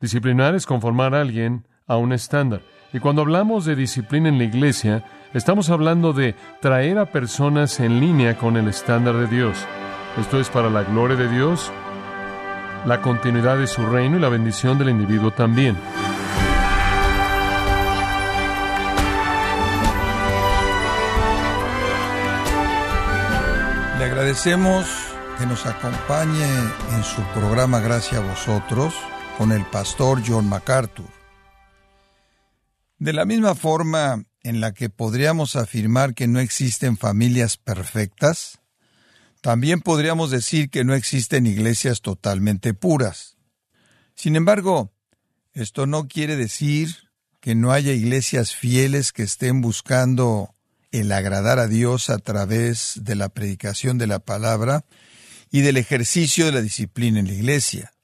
Disciplinar 0.00 0.54
es 0.54 0.64
conformar 0.64 1.14
a 1.14 1.20
alguien 1.20 1.66
a 1.86 1.98
un 1.98 2.14
estándar. 2.14 2.62
Y 2.94 3.00
cuando 3.00 3.20
hablamos 3.20 3.66
de 3.66 3.76
disciplina 3.76 4.30
en 4.30 4.38
la 4.38 4.44
iglesia, 4.44 5.04
estamos 5.34 5.68
hablando 5.68 6.14
de 6.14 6.34
traer 6.62 6.98
a 6.98 7.12
personas 7.12 7.78
en 7.80 8.00
línea 8.00 8.38
con 8.38 8.56
el 8.56 8.66
estándar 8.66 9.16
de 9.16 9.26
Dios. 9.26 9.58
Esto 10.18 10.40
es 10.40 10.48
para 10.48 10.70
la 10.70 10.84
gloria 10.84 11.16
de 11.16 11.28
Dios, 11.28 11.70
la 12.86 13.02
continuidad 13.02 13.58
de 13.58 13.66
su 13.66 13.84
reino 13.84 14.16
y 14.16 14.20
la 14.20 14.30
bendición 14.30 14.78
del 14.78 14.88
individuo 14.88 15.32
también. 15.32 15.76
Le 23.98 24.04
agradecemos 24.06 24.86
que 25.38 25.44
nos 25.44 25.66
acompañe 25.66 26.46
en 26.94 27.04
su 27.04 27.20
programa 27.34 27.80
Gracias 27.80 28.22
a 28.22 28.26
vosotros 28.26 28.94
con 29.40 29.52
el 29.52 29.64
pastor 29.64 30.22
John 30.22 30.50
MacArthur. 30.50 31.08
De 32.98 33.14
la 33.14 33.24
misma 33.24 33.54
forma 33.54 34.26
en 34.42 34.60
la 34.60 34.74
que 34.74 34.90
podríamos 34.90 35.56
afirmar 35.56 36.12
que 36.12 36.28
no 36.28 36.40
existen 36.40 36.98
familias 36.98 37.56
perfectas, 37.56 38.58
también 39.40 39.80
podríamos 39.80 40.30
decir 40.30 40.68
que 40.68 40.84
no 40.84 40.94
existen 40.94 41.46
iglesias 41.46 42.02
totalmente 42.02 42.74
puras. 42.74 43.38
Sin 44.14 44.36
embargo, 44.36 44.92
esto 45.54 45.86
no 45.86 46.06
quiere 46.06 46.36
decir 46.36 46.94
que 47.40 47.54
no 47.54 47.72
haya 47.72 47.94
iglesias 47.94 48.54
fieles 48.54 49.10
que 49.10 49.22
estén 49.22 49.62
buscando 49.62 50.54
el 50.92 51.10
agradar 51.12 51.58
a 51.58 51.66
Dios 51.66 52.10
a 52.10 52.18
través 52.18 52.92
de 53.04 53.14
la 53.14 53.30
predicación 53.30 53.96
de 53.96 54.06
la 54.06 54.18
palabra 54.18 54.84
y 55.50 55.62
del 55.62 55.78
ejercicio 55.78 56.44
de 56.44 56.52
la 56.52 56.60
disciplina 56.60 57.20
en 57.20 57.26
la 57.28 57.32
iglesia. 57.32 57.94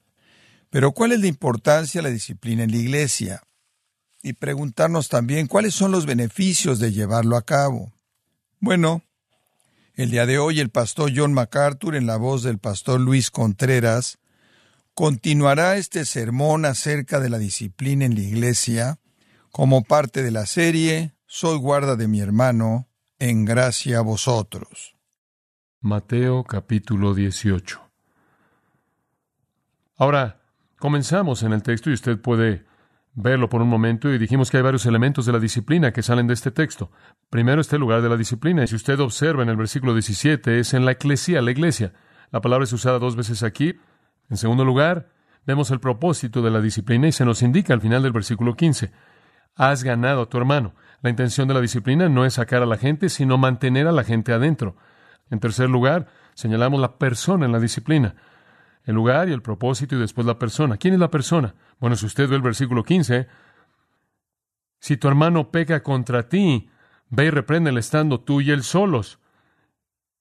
Pero 0.76 0.92
¿cuál 0.92 1.12
es 1.12 1.20
la 1.20 1.26
importancia 1.26 2.02
de 2.02 2.08
la 2.08 2.12
disciplina 2.12 2.62
en 2.62 2.70
la 2.70 2.76
iglesia? 2.76 3.42
Y 4.22 4.34
preguntarnos 4.34 5.08
también 5.08 5.46
cuáles 5.46 5.72
son 5.72 5.90
los 5.90 6.04
beneficios 6.04 6.78
de 6.78 6.92
llevarlo 6.92 7.38
a 7.38 7.46
cabo. 7.46 7.94
Bueno, 8.60 9.00
el 9.94 10.10
día 10.10 10.26
de 10.26 10.36
hoy 10.36 10.60
el 10.60 10.68
pastor 10.68 11.12
John 11.16 11.32
MacArthur, 11.32 11.96
en 11.96 12.04
la 12.06 12.18
voz 12.18 12.42
del 12.42 12.58
pastor 12.58 13.00
Luis 13.00 13.30
Contreras, 13.30 14.18
continuará 14.92 15.78
este 15.78 16.04
sermón 16.04 16.66
acerca 16.66 17.20
de 17.20 17.30
la 17.30 17.38
disciplina 17.38 18.04
en 18.04 18.14
la 18.14 18.20
iglesia 18.20 18.98
como 19.52 19.82
parte 19.82 20.22
de 20.22 20.30
la 20.30 20.44
serie 20.44 21.14
Soy 21.24 21.56
guarda 21.56 21.96
de 21.96 22.06
mi 22.06 22.20
hermano, 22.20 22.86
en 23.18 23.46
gracia 23.46 24.00
a 24.00 24.02
vosotros. 24.02 24.94
Mateo 25.80 26.44
capítulo 26.44 27.14
18. 27.14 27.80
Ahora, 29.96 30.42
Comenzamos 30.78 31.42
en 31.42 31.54
el 31.54 31.62
texto 31.62 31.88
y 31.88 31.94
usted 31.94 32.20
puede 32.20 32.66
verlo 33.14 33.48
por 33.48 33.62
un 33.62 33.68
momento 33.68 34.12
y 34.12 34.18
dijimos 34.18 34.50
que 34.50 34.58
hay 34.58 34.62
varios 34.62 34.84
elementos 34.84 35.24
de 35.24 35.32
la 35.32 35.38
disciplina 35.38 35.90
que 35.90 36.02
salen 36.02 36.26
de 36.26 36.34
este 36.34 36.50
texto. 36.50 36.90
Primero 37.30 37.62
está 37.62 37.76
el 37.76 37.80
lugar 37.80 38.02
de 38.02 38.10
la 38.10 38.16
disciplina 38.18 38.62
y 38.62 38.66
si 38.66 38.76
usted 38.76 39.00
observa 39.00 39.42
en 39.42 39.48
el 39.48 39.56
versículo 39.56 39.94
17 39.94 40.58
es 40.58 40.74
en 40.74 40.84
la 40.84 40.92
eclesia, 40.92 41.40
la 41.40 41.50
iglesia. 41.50 41.94
La 42.30 42.42
palabra 42.42 42.64
es 42.64 42.72
usada 42.74 42.98
dos 42.98 43.16
veces 43.16 43.42
aquí. 43.42 43.74
En 44.28 44.36
segundo 44.36 44.66
lugar, 44.66 45.08
vemos 45.46 45.70
el 45.70 45.80
propósito 45.80 46.42
de 46.42 46.50
la 46.50 46.60
disciplina 46.60 47.08
y 47.08 47.12
se 47.12 47.24
nos 47.24 47.40
indica 47.40 47.72
al 47.72 47.80
final 47.80 48.02
del 48.02 48.12
versículo 48.12 48.54
15. 48.54 48.92
Has 49.54 49.82
ganado 49.82 50.22
a 50.22 50.28
tu 50.28 50.36
hermano. 50.36 50.74
La 51.00 51.08
intención 51.08 51.48
de 51.48 51.54
la 51.54 51.62
disciplina 51.62 52.10
no 52.10 52.26
es 52.26 52.34
sacar 52.34 52.62
a 52.62 52.66
la 52.66 52.76
gente, 52.76 53.08
sino 53.08 53.38
mantener 53.38 53.86
a 53.86 53.92
la 53.92 54.04
gente 54.04 54.34
adentro. 54.34 54.76
En 55.30 55.40
tercer 55.40 55.70
lugar, 55.70 56.08
señalamos 56.34 56.82
la 56.82 56.98
persona 56.98 57.46
en 57.46 57.52
la 57.52 57.60
disciplina 57.60 58.14
el 58.86 58.94
lugar 58.94 59.28
y 59.28 59.32
el 59.32 59.42
propósito 59.42 59.96
y 59.96 59.98
después 59.98 60.26
la 60.26 60.38
persona. 60.38 60.76
¿Quién 60.76 60.94
es 60.94 61.00
la 61.00 61.10
persona? 61.10 61.54
Bueno, 61.80 61.96
si 61.96 62.06
usted 62.06 62.28
ve 62.28 62.36
el 62.36 62.42
versículo 62.42 62.84
15, 62.84 63.26
si 64.78 64.96
tu 64.96 65.08
hermano 65.08 65.50
peca 65.50 65.82
contra 65.82 66.28
ti, 66.28 66.70
ve 67.10 67.26
y 67.26 67.30
repréndele 67.30 67.80
estando 67.80 68.20
tú 68.20 68.40
y 68.40 68.52
él 68.52 68.62
solos. 68.62 69.18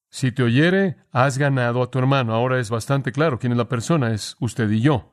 Si 0.09 0.31
te 0.31 0.43
oyere, 0.43 0.97
has 1.11 1.37
ganado 1.37 1.83
a 1.83 1.91
tu 1.91 1.99
hermano. 1.99 2.33
Ahora 2.33 2.59
es 2.59 2.71
bastante 2.71 3.11
claro 3.11 3.37
quién 3.37 3.51
es 3.51 3.57
la 3.57 3.69
persona, 3.69 4.11
es 4.11 4.35
usted 4.39 4.69
y 4.71 4.81
yo. 4.81 5.11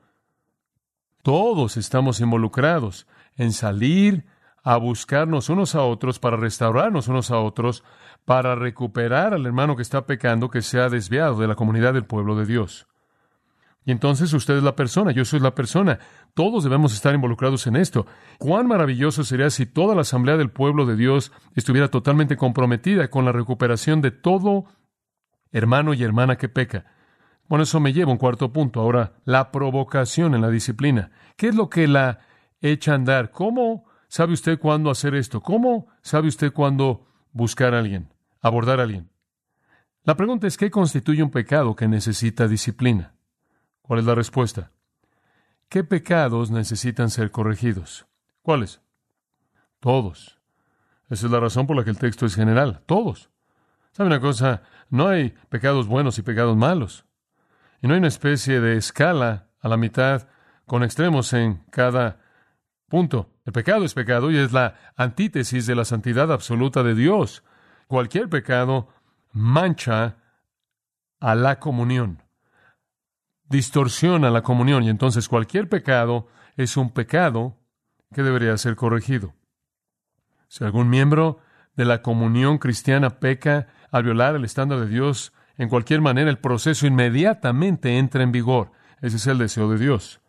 Todos 1.21 1.77
estamos 1.77 2.19
involucrados 2.21 3.07
en 3.35 3.53
salir 3.53 4.25
a 4.63 4.77
buscarnos 4.77 5.49
unos 5.49 5.75
a 5.75 5.83
otros 5.83 6.19
para 6.19 6.37
restaurarnos 6.37 7.07
unos 7.07 7.29
a 7.31 7.37
otros, 7.37 7.83
para 8.25 8.55
recuperar 8.55 9.33
al 9.33 9.45
hermano 9.45 9.75
que 9.75 9.81
está 9.81 10.05
pecando, 10.05 10.49
que 10.49 10.61
se 10.61 10.79
ha 10.79 10.89
desviado 10.89 11.37
de 11.37 11.47
la 11.47 11.55
comunidad 11.55 11.93
del 11.93 12.05
pueblo 12.05 12.35
de 12.35 12.45
Dios. 12.45 12.87
Y 13.85 13.91
entonces 13.91 14.31
usted 14.33 14.57
es 14.57 14.63
la 14.63 14.75
persona, 14.75 15.11
yo 15.11 15.25
soy 15.25 15.39
la 15.39 15.55
persona. 15.55 15.99
Todos 16.33 16.63
debemos 16.63 16.93
estar 16.93 17.13
involucrados 17.13 17.67
en 17.67 17.75
esto. 17.75 18.05
Cuán 18.37 18.67
maravilloso 18.67 19.23
sería 19.23 19.49
si 19.49 19.65
toda 19.65 19.93
la 19.93 20.01
asamblea 20.01 20.37
del 20.37 20.51
pueblo 20.51 20.85
de 20.85 20.95
Dios 20.95 21.31
estuviera 21.55 21.89
totalmente 21.89 22.37
comprometida 22.37 23.09
con 23.09 23.25
la 23.25 23.33
recuperación 23.33 24.01
de 24.01 24.11
todo 24.11 24.65
hermano 25.51 25.93
y 25.93 26.03
hermana 26.03 26.37
que 26.37 26.49
peca. 26.49 26.85
Bueno, 27.47 27.63
eso 27.63 27.79
me 27.79 27.93
lleva 27.93 28.09
a 28.09 28.13
un 28.13 28.17
cuarto 28.17 28.53
punto. 28.53 28.79
Ahora, 28.79 29.13
la 29.25 29.51
provocación 29.51 30.33
en 30.33 30.41
la 30.41 30.49
disciplina. 30.49 31.11
¿Qué 31.35 31.49
es 31.49 31.55
lo 31.55 31.69
que 31.69 31.87
la 31.87 32.19
echa 32.61 32.93
a 32.93 32.95
andar? 32.95 33.31
¿Cómo 33.31 33.85
sabe 34.07 34.33
usted 34.33 34.59
cuándo 34.59 34.89
hacer 34.89 35.13
esto? 35.13 35.41
¿Cómo 35.41 35.87
sabe 36.01 36.29
usted 36.29 36.53
cuándo 36.53 37.05
buscar 37.31 37.75
a 37.75 37.79
alguien, 37.79 38.13
abordar 38.41 38.79
a 38.79 38.83
alguien? 38.83 39.09
La 40.03 40.15
pregunta 40.15 40.47
es, 40.47 40.57
¿qué 40.57 40.71
constituye 40.71 41.21
un 41.21 41.31
pecado 41.31 41.75
que 41.75 41.87
necesita 41.87 42.47
disciplina? 42.47 43.13
¿Cuál 43.83 43.99
es 43.99 44.05
la 44.05 44.15
respuesta? 44.15 44.71
¿Qué 45.67 45.83
pecados 45.83 46.51
necesitan 46.51 47.09
ser 47.09 47.31
corregidos? 47.31 48.07
¿Cuáles? 48.41 48.81
Todos. 49.81 50.39
Esa 51.09 51.25
es 51.25 51.31
la 51.31 51.41
razón 51.41 51.67
por 51.67 51.75
la 51.75 51.83
que 51.83 51.89
el 51.89 51.99
texto 51.99 52.25
es 52.25 52.33
general. 52.33 52.81
Todos. 52.85 53.29
¿Sabe 53.91 54.07
una 54.07 54.21
cosa? 54.21 54.63
No 54.89 55.09
hay 55.09 55.35
pecados 55.49 55.87
buenos 55.87 56.17
y 56.17 56.21
pecados 56.21 56.55
malos. 56.55 57.05
Y 57.81 57.87
no 57.87 57.93
hay 57.93 57.99
una 57.99 58.07
especie 58.07 58.61
de 58.61 58.77
escala 58.77 59.49
a 59.59 59.67
la 59.67 59.75
mitad 59.75 60.29
con 60.65 60.83
extremos 60.83 61.33
en 61.33 61.57
cada 61.69 62.21
punto. 62.87 63.31
El 63.43 63.51
pecado 63.51 63.83
es 63.83 63.93
pecado 63.93 64.31
y 64.31 64.37
es 64.37 64.53
la 64.53 64.75
antítesis 64.95 65.67
de 65.67 65.75
la 65.75 65.83
santidad 65.83 66.31
absoluta 66.31 66.83
de 66.83 66.95
Dios. 66.95 67.43
Cualquier 67.87 68.29
pecado 68.29 68.87
mancha 69.33 70.15
a 71.19 71.35
la 71.35 71.59
comunión 71.59 72.22
distorsiona 73.53 74.31
la 74.31 74.41
comunión 74.41 74.83
y 74.83 74.89
entonces 74.89 75.29
cualquier 75.29 75.69
pecado 75.69 76.27
es 76.57 76.75
un 76.75 76.89
pecado 76.89 77.55
que 78.11 78.23
debería 78.23 78.57
ser 78.57 78.75
corregido. 78.75 79.35
Si 80.47 80.63
algún 80.63 80.89
miembro 80.89 81.39
de 81.75 81.85
la 81.85 82.01
comunión 82.01 82.57
cristiana 82.57 83.19
peca 83.19 83.67
al 83.91 84.03
violar 84.03 84.35
el 84.35 84.43
estándar 84.43 84.79
de 84.79 84.87
Dios, 84.87 85.33
en 85.57 85.69
cualquier 85.69 86.01
manera 86.01 86.31
el 86.31 86.39
proceso 86.39 86.87
inmediatamente 86.87 87.99
entra 87.99 88.23
en 88.23 88.31
vigor. 88.31 88.71
Ese 89.01 89.17
es 89.17 89.27
el 89.27 89.37
deseo 89.37 89.69
de 89.69 89.77
Dios. 89.77 90.19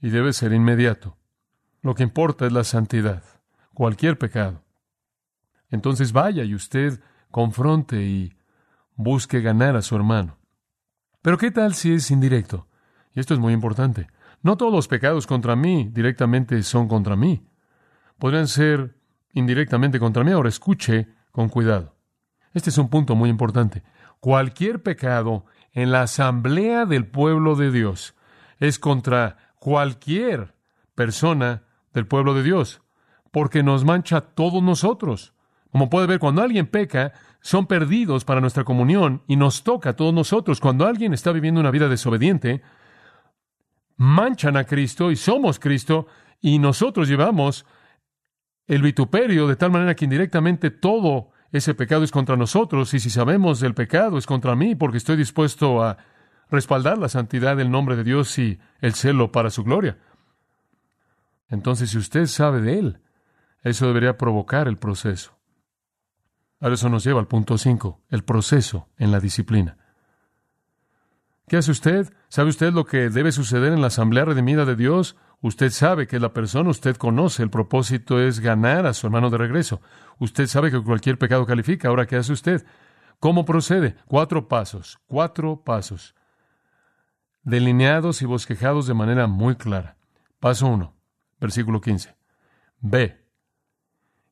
Y 0.00 0.10
debe 0.10 0.32
ser 0.32 0.52
inmediato. 0.52 1.16
Lo 1.82 1.96
que 1.96 2.04
importa 2.04 2.46
es 2.46 2.52
la 2.52 2.62
santidad. 2.62 3.24
Cualquier 3.74 4.16
pecado. 4.16 4.62
Entonces 5.70 6.12
vaya 6.12 6.44
y 6.44 6.54
usted 6.54 7.00
confronte 7.32 8.00
y 8.02 8.32
busque 8.94 9.40
ganar 9.40 9.74
a 9.74 9.82
su 9.82 9.96
hermano. 9.96 10.38
Pero 11.28 11.36
¿qué 11.36 11.50
tal 11.50 11.74
si 11.74 11.92
es 11.92 12.10
indirecto? 12.10 12.66
Y 13.12 13.20
esto 13.20 13.34
es 13.34 13.38
muy 13.38 13.52
importante. 13.52 14.06
No 14.40 14.56
todos 14.56 14.72
los 14.72 14.88
pecados 14.88 15.26
contra 15.26 15.56
mí 15.56 15.90
directamente 15.92 16.62
son 16.62 16.88
contra 16.88 17.16
mí. 17.16 17.44
Podrían 18.18 18.48
ser 18.48 18.96
indirectamente 19.34 20.00
contra 20.00 20.24
mí. 20.24 20.32
Ahora 20.32 20.48
escuche 20.48 21.06
con 21.30 21.50
cuidado. 21.50 21.94
Este 22.54 22.70
es 22.70 22.78
un 22.78 22.88
punto 22.88 23.14
muy 23.14 23.28
importante. 23.28 23.82
Cualquier 24.20 24.82
pecado 24.82 25.44
en 25.74 25.92
la 25.92 26.00
asamblea 26.00 26.86
del 26.86 27.06
pueblo 27.06 27.56
de 27.56 27.72
Dios 27.72 28.14
es 28.58 28.78
contra 28.78 29.52
cualquier 29.58 30.54
persona 30.94 31.64
del 31.92 32.06
pueblo 32.06 32.32
de 32.32 32.42
Dios, 32.42 32.80
porque 33.32 33.62
nos 33.62 33.84
mancha 33.84 34.16
a 34.16 34.20
todos 34.22 34.62
nosotros. 34.62 35.34
Como 35.70 35.90
puede 35.90 36.06
ver, 36.06 36.20
cuando 36.20 36.40
alguien 36.40 36.68
peca, 36.68 37.12
son 37.40 37.66
perdidos 37.66 38.24
para 38.24 38.40
nuestra 38.40 38.64
comunión 38.64 39.22
y 39.26 39.36
nos 39.36 39.62
toca 39.62 39.90
a 39.90 39.96
todos 39.96 40.12
nosotros. 40.12 40.60
Cuando 40.60 40.86
alguien 40.86 41.14
está 41.14 41.32
viviendo 41.32 41.60
una 41.60 41.70
vida 41.70 41.88
desobediente, 41.88 42.62
manchan 43.96 44.56
a 44.56 44.64
Cristo 44.64 45.10
y 45.10 45.16
somos 45.16 45.58
Cristo 45.58 46.06
y 46.40 46.58
nosotros 46.58 47.08
llevamos 47.08 47.66
el 48.66 48.82
vituperio 48.82 49.46
de 49.46 49.56
tal 49.56 49.70
manera 49.70 49.94
que 49.94 50.04
indirectamente 50.04 50.70
todo 50.70 51.30
ese 51.50 51.74
pecado 51.74 52.04
es 52.04 52.10
contra 52.10 52.36
nosotros 52.36 52.92
y 52.92 53.00
si 53.00 53.10
sabemos 53.10 53.60
del 53.60 53.74
pecado 53.74 54.18
es 54.18 54.26
contra 54.26 54.54
mí 54.54 54.74
porque 54.74 54.98
estoy 54.98 55.16
dispuesto 55.16 55.82
a 55.82 55.96
respaldar 56.50 56.98
la 56.98 57.08
santidad 57.08 57.56
del 57.56 57.70
nombre 57.70 57.96
de 57.96 58.04
Dios 58.04 58.38
y 58.38 58.58
el 58.80 58.94
celo 58.94 59.32
para 59.32 59.50
su 59.50 59.64
gloria. 59.64 59.98
Entonces, 61.48 61.90
si 61.90 61.98
usted 61.98 62.26
sabe 62.26 62.60
de 62.60 62.78
él, 62.78 63.00
eso 63.62 63.86
debería 63.86 64.18
provocar 64.18 64.68
el 64.68 64.76
proceso. 64.76 65.37
Ahora 66.60 66.74
eso 66.74 66.88
nos 66.88 67.04
lleva 67.04 67.20
al 67.20 67.28
punto 67.28 67.56
5, 67.56 68.02
el 68.08 68.24
proceso 68.24 68.88
en 68.96 69.12
la 69.12 69.20
disciplina. 69.20 69.76
¿Qué 71.48 71.56
hace 71.56 71.70
usted? 71.70 72.12
¿Sabe 72.28 72.50
usted 72.50 72.72
lo 72.72 72.84
que 72.84 73.08
debe 73.08 73.32
suceder 73.32 73.72
en 73.72 73.80
la 73.80 73.86
asamblea 73.86 74.26
redimida 74.26 74.64
de 74.64 74.76
Dios? 74.76 75.16
Usted 75.40 75.70
sabe 75.70 76.06
que 76.06 76.18
la 76.18 76.32
persona, 76.32 76.68
usted 76.68 76.96
conoce, 76.96 77.42
el 77.42 77.50
propósito 77.50 78.20
es 78.20 78.40
ganar 78.40 78.86
a 78.86 78.92
su 78.92 79.06
hermano 79.06 79.30
de 79.30 79.38
regreso. 79.38 79.80
Usted 80.18 80.46
sabe 80.46 80.70
que 80.70 80.82
cualquier 80.82 81.16
pecado 81.16 81.46
califica. 81.46 81.88
Ahora, 81.88 82.06
¿qué 82.06 82.16
hace 82.16 82.32
usted? 82.32 82.66
¿Cómo 83.20 83.44
procede? 83.44 83.96
Cuatro 84.06 84.48
pasos, 84.48 84.98
cuatro 85.06 85.62
pasos, 85.64 86.14
delineados 87.42 88.20
y 88.20 88.26
bosquejados 88.26 88.86
de 88.86 88.94
manera 88.94 89.26
muy 89.26 89.56
clara. 89.56 89.96
Paso 90.40 90.66
uno, 90.66 90.96
versículo 91.40 91.80
15. 91.80 92.16
Ve 92.80 93.24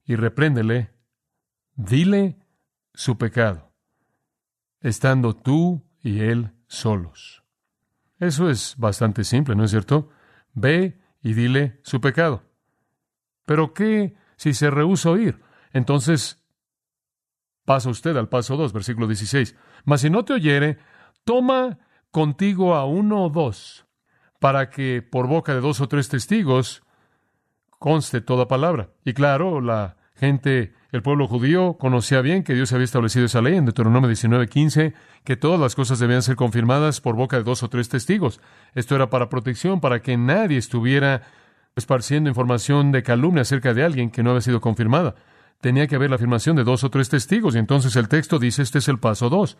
y 0.04 0.16
repréndele, 0.16 0.95
dile 1.76 2.38
su 2.94 3.18
pecado, 3.18 3.72
estando 4.80 5.36
tú 5.36 5.84
y 6.02 6.20
él 6.20 6.52
solos. 6.66 7.44
Eso 8.18 8.48
es 8.48 8.76
bastante 8.78 9.24
simple, 9.24 9.54
¿no 9.54 9.64
es 9.64 9.70
cierto? 9.70 10.08
Ve 10.54 10.98
y 11.22 11.34
dile 11.34 11.80
su 11.84 12.00
pecado. 12.00 12.42
Pero 13.44 13.74
¿qué 13.74 14.16
si 14.36 14.54
se 14.54 14.70
rehúsa 14.70 15.10
oír? 15.10 15.40
Entonces, 15.72 16.42
pasa 17.64 17.90
usted 17.90 18.16
al 18.16 18.28
paso 18.28 18.56
2, 18.56 18.72
versículo 18.72 19.06
16. 19.06 19.54
Mas 19.84 20.00
si 20.00 20.10
no 20.10 20.24
te 20.24 20.32
oyere, 20.32 20.78
toma 21.24 21.78
contigo 22.10 22.74
a 22.74 22.86
uno 22.86 23.24
o 23.24 23.28
dos, 23.28 23.86
para 24.40 24.70
que 24.70 25.02
por 25.02 25.26
boca 25.26 25.54
de 25.54 25.60
dos 25.60 25.80
o 25.80 25.88
tres 25.88 26.08
testigos 26.08 26.82
conste 27.78 28.22
toda 28.22 28.48
palabra. 28.48 28.90
Y 29.04 29.12
claro, 29.12 29.60
la 29.60 29.95
gente, 30.16 30.72
el 30.92 31.02
pueblo 31.02 31.28
judío 31.28 31.76
conocía 31.78 32.20
bien 32.22 32.42
que 32.42 32.54
Dios 32.54 32.72
había 32.72 32.84
establecido 32.84 33.26
esa 33.26 33.42
ley 33.42 33.56
en 33.56 33.66
Deuteronomio 33.66 34.08
19:15, 34.08 34.94
que 35.24 35.36
todas 35.36 35.60
las 35.60 35.74
cosas 35.74 35.98
debían 35.98 36.22
ser 36.22 36.36
confirmadas 36.36 37.00
por 37.00 37.16
boca 37.16 37.36
de 37.36 37.42
dos 37.42 37.62
o 37.62 37.68
tres 37.68 37.88
testigos. 37.88 38.40
Esto 38.74 38.94
era 38.96 39.10
para 39.10 39.28
protección, 39.28 39.80
para 39.80 40.00
que 40.00 40.16
nadie 40.16 40.58
estuviera 40.58 41.22
esparciendo 41.76 42.30
información 42.30 42.92
de 42.92 43.02
calumnia 43.02 43.42
acerca 43.42 43.74
de 43.74 43.84
alguien 43.84 44.10
que 44.10 44.22
no 44.22 44.30
había 44.30 44.40
sido 44.40 44.60
confirmada. 44.60 45.14
Tenía 45.60 45.86
que 45.86 45.96
haber 45.96 46.10
la 46.10 46.16
afirmación 46.16 46.56
de 46.56 46.64
dos 46.64 46.84
o 46.84 46.90
tres 46.90 47.08
testigos, 47.08 47.54
y 47.54 47.58
entonces 47.58 47.94
el 47.96 48.08
texto 48.08 48.38
dice, 48.38 48.62
este 48.62 48.78
es 48.78 48.88
el 48.88 48.98
paso 48.98 49.28
dos. 49.28 49.58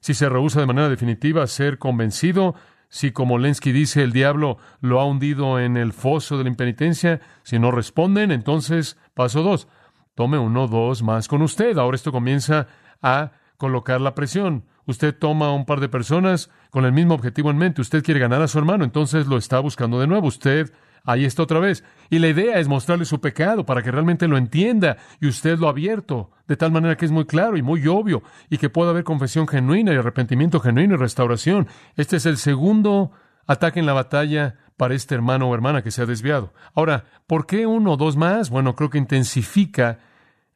Si 0.00 0.12
se 0.12 0.28
rehúsa 0.28 0.60
de 0.60 0.66
manera 0.66 0.90
definitiva 0.90 1.42
a 1.42 1.46
ser 1.46 1.78
convencido, 1.78 2.54
si, 2.88 3.10
como 3.10 3.38
Lenski 3.38 3.72
dice, 3.72 4.02
el 4.02 4.12
diablo 4.12 4.58
lo 4.80 5.00
ha 5.00 5.06
hundido 5.06 5.58
en 5.58 5.76
el 5.76 5.92
foso 5.92 6.36
de 6.36 6.44
la 6.44 6.50
impenitencia, 6.50 7.20
si 7.42 7.58
no 7.58 7.70
responden, 7.70 8.30
entonces, 8.30 8.98
paso 9.14 9.42
dos, 9.42 9.66
tome 10.14 10.38
uno 10.38 10.66
dos 10.68 11.02
más 11.02 11.28
con 11.28 11.42
usted. 11.42 11.76
Ahora 11.78 11.96
esto 11.96 12.12
comienza 12.12 12.66
a 13.02 13.32
colocar 13.56 14.00
la 14.00 14.14
presión. 14.14 14.64
Usted 14.86 15.16
toma 15.16 15.46
a 15.46 15.52
un 15.52 15.64
par 15.64 15.80
de 15.80 15.88
personas 15.88 16.50
con 16.70 16.84
el 16.84 16.92
mismo 16.92 17.14
objetivo 17.14 17.50
en 17.50 17.58
mente. 17.58 17.80
Usted 17.80 18.02
quiere 18.02 18.20
ganar 18.20 18.42
a 18.42 18.48
su 18.48 18.58
hermano, 18.58 18.84
entonces 18.84 19.26
lo 19.26 19.36
está 19.36 19.58
buscando 19.60 19.98
de 19.98 20.06
nuevo. 20.06 20.26
Usted 20.26 20.72
ahí 21.04 21.24
está 21.24 21.42
otra 21.42 21.60
vez. 21.60 21.84
Y 22.10 22.18
la 22.18 22.28
idea 22.28 22.58
es 22.58 22.68
mostrarle 22.68 23.04
su 23.04 23.20
pecado 23.20 23.64
para 23.64 23.82
que 23.82 23.90
realmente 23.90 24.28
lo 24.28 24.36
entienda 24.36 24.96
y 25.20 25.28
usted 25.28 25.58
lo 25.58 25.68
ha 25.68 25.70
abierto, 25.70 26.30
de 26.48 26.56
tal 26.56 26.72
manera 26.72 26.96
que 26.96 27.04
es 27.04 27.12
muy 27.12 27.24
claro 27.24 27.56
y 27.56 27.62
muy 27.62 27.86
obvio 27.86 28.22
y 28.50 28.58
que 28.58 28.70
pueda 28.70 28.90
haber 28.90 29.04
confesión 29.04 29.46
genuina 29.46 29.92
y 29.92 29.96
arrepentimiento 29.96 30.60
genuino 30.60 30.94
y 30.94 30.98
restauración. 30.98 31.68
Este 31.96 32.16
es 32.16 32.26
el 32.26 32.36
segundo 32.36 33.12
ataque 33.46 33.80
en 33.80 33.86
la 33.86 33.92
batalla 33.92 34.56
para 34.76 34.94
este 34.94 35.14
hermano 35.14 35.48
o 35.48 35.54
hermana 35.54 35.82
que 35.82 35.90
se 35.90 36.02
ha 36.02 36.06
desviado. 36.06 36.52
Ahora, 36.74 37.04
¿por 37.26 37.46
qué 37.46 37.66
uno 37.66 37.92
o 37.92 37.96
dos 37.96 38.16
más? 38.16 38.50
Bueno, 38.50 38.74
creo 38.74 38.90
que 38.90 38.98
intensifica 38.98 39.98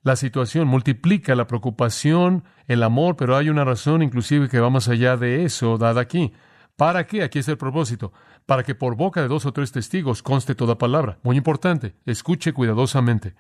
la 0.03 0.17
situación, 0.17 0.69
multiplica 0.69 1.35
la 1.35 1.47
preocupación, 1.47 2.45
el 2.67 2.83
amor, 2.83 3.17
pero 3.17 3.37
hay 3.37 3.51
una 3.51 3.65
razón 3.65 4.03
inclusive 4.03 4.49
que 4.49 4.61
va 4.61 4.71
más 4.71 4.89
allá 4.89 5.17
de 5.17 5.45
eso, 5.45 5.79
dada 5.79 6.01
aquí. 6.01 6.33
¿Para 6.77 7.07
qué? 7.07 7.25
Aquí 7.25 7.41
es 7.41 7.49
el 7.49 7.59
propósito. 7.59 8.13
Para 8.47 8.63
que 8.63 8.75
por 8.75 8.97
boca 8.97 9.21
de 9.21 9.29
dos 9.29 9.45
o 9.47 9.53
tres 9.53 9.73
testigos 9.73 10.23
conste 10.23 10.55
toda 10.55 10.79
palabra. 10.79 11.19
Muy 11.25 11.37
importante. 11.37 11.97
Escuche 12.07 12.53
cuidadosamente. 12.53 13.35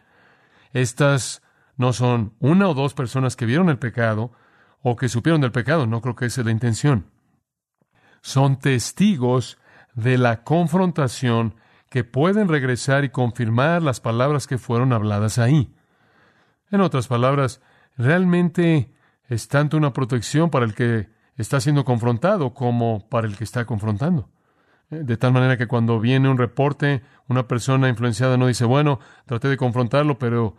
Estas 0.72 1.40
no 1.76 1.92
son 1.92 2.34
una 2.40 2.68
o 2.68 2.74
dos 2.74 2.94
personas 2.94 3.36
que 3.36 3.46
vieron 3.46 3.68
el 3.68 3.78
pecado 3.78 4.32
o 4.82 4.96
que 4.96 5.08
supieron 5.08 5.40
del 5.40 5.52
pecado. 5.52 5.86
No 5.86 6.00
creo 6.00 6.16
que 6.16 6.26
esa 6.26 6.40
es 6.40 6.46
la 6.46 6.50
intención. 6.50 7.06
Son 8.20 8.58
testigos 8.58 9.58
de 9.98 10.16
la 10.16 10.44
confrontación 10.44 11.56
que 11.90 12.04
pueden 12.04 12.46
regresar 12.48 13.02
y 13.04 13.08
confirmar 13.08 13.82
las 13.82 14.00
palabras 14.00 14.46
que 14.46 14.56
fueron 14.56 14.92
habladas 14.92 15.38
ahí. 15.38 15.74
En 16.70 16.82
otras 16.82 17.08
palabras, 17.08 17.60
realmente 17.96 18.92
es 19.28 19.48
tanto 19.48 19.76
una 19.76 19.92
protección 19.92 20.50
para 20.50 20.66
el 20.66 20.74
que 20.74 21.08
está 21.36 21.60
siendo 21.60 21.84
confrontado 21.84 22.54
como 22.54 23.08
para 23.08 23.26
el 23.26 23.36
que 23.36 23.42
está 23.42 23.64
confrontando. 23.64 24.28
Eh, 24.90 25.02
de 25.02 25.16
tal 25.16 25.32
manera 25.32 25.56
que 25.56 25.66
cuando 25.66 25.98
viene 25.98 26.28
un 26.28 26.38
reporte, 26.38 27.02
una 27.26 27.48
persona 27.48 27.88
influenciada 27.88 28.36
no 28.36 28.46
dice, 28.46 28.64
bueno, 28.64 29.00
traté 29.26 29.48
de 29.48 29.56
confrontarlo, 29.56 30.16
pero 30.16 30.56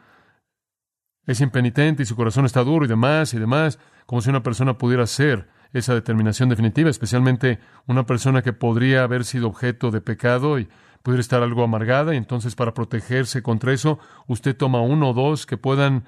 es 1.25 1.39
impenitente 1.39 2.03
y 2.03 2.05
su 2.05 2.17
corazón 2.17 2.45
está 2.45 2.63
duro 2.65 2.83
y 2.83 2.89
demás 2.89 3.33
y 3.33 3.39
demás, 3.39 3.79
como 4.05 4.21
si 4.21 4.29
una 4.29 4.43
persona 4.43 4.77
pudiera 4.77 5.03
hacer 5.03 5.47
esa 5.73 5.93
determinación 5.93 6.49
definitiva, 6.49 6.89
especialmente 6.89 7.59
una 7.85 8.05
persona 8.05 8.41
que 8.41 8.53
podría 8.53 9.03
haber 9.03 9.23
sido 9.23 9.47
objeto 9.47 9.91
de 9.91 10.01
pecado 10.01 10.59
y 10.59 10.67
pudiera 11.03 11.21
estar 11.21 11.43
algo 11.43 11.63
amargada, 11.63 12.13
y 12.13 12.17
entonces 12.17 12.55
para 12.55 12.73
protegerse 12.73 13.41
contra 13.41 13.73
eso, 13.73 13.99
usted 14.27 14.55
toma 14.55 14.81
uno 14.81 15.09
o 15.09 15.13
dos 15.13 15.45
que 15.45 15.57
puedan 15.57 16.05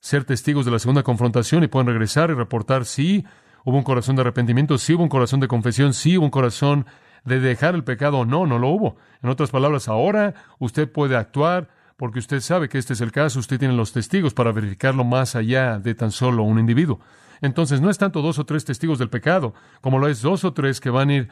ser 0.00 0.24
testigos 0.24 0.64
de 0.64 0.70
la 0.70 0.78
segunda 0.78 1.02
confrontación 1.02 1.62
y 1.62 1.68
puedan 1.68 1.86
regresar 1.86 2.30
y 2.30 2.34
reportar 2.34 2.84
si 2.84 3.24
hubo 3.64 3.76
un 3.76 3.84
corazón 3.84 4.16
de 4.16 4.22
arrepentimiento, 4.22 4.78
si 4.78 4.94
hubo 4.94 5.02
un 5.02 5.08
corazón 5.08 5.40
de 5.40 5.48
confesión, 5.48 5.94
si 5.94 6.16
hubo 6.16 6.24
un 6.24 6.30
corazón 6.30 6.86
de 7.24 7.38
dejar 7.38 7.74
el 7.74 7.84
pecado 7.84 8.24
no, 8.24 8.46
no 8.46 8.58
lo 8.58 8.68
hubo. 8.68 8.96
En 9.22 9.28
otras 9.28 9.50
palabras, 9.50 9.88
ahora 9.88 10.34
usted 10.58 10.90
puede 10.90 11.16
actuar 11.16 11.68
porque 11.96 12.18
usted 12.18 12.40
sabe 12.40 12.70
que 12.70 12.78
este 12.78 12.94
es 12.94 13.02
el 13.02 13.12
caso, 13.12 13.38
usted 13.38 13.58
tiene 13.58 13.74
los 13.74 13.92
testigos 13.92 14.32
para 14.32 14.52
verificarlo 14.52 15.04
más 15.04 15.36
allá 15.36 15.78
de 15.78 15.94
tan 15.94 16.12
solo 16.12 16.42
un 16.44 16.58
individuo. 16.58 17.00
Entonces 17.40 17.80
no 17.80 17.90
es 17.90 17.98
tanto 17.98 18.22
dos 18.22 18.38
o 18.38 18.44
tres 18.44 18.64
testigos 18.64 18.98
del 18.98 19.10
pecado, 19.10 19.54
como 19.80 19.98
lo 19.98 20.08
es 20.08 20.22
dos 20.22 20.44
o 20.44 20.52
tres 20.52 20.80
que 20.80 20.90
van 20.90 21.10
a 21.10 21.14
ir 21.14 21.28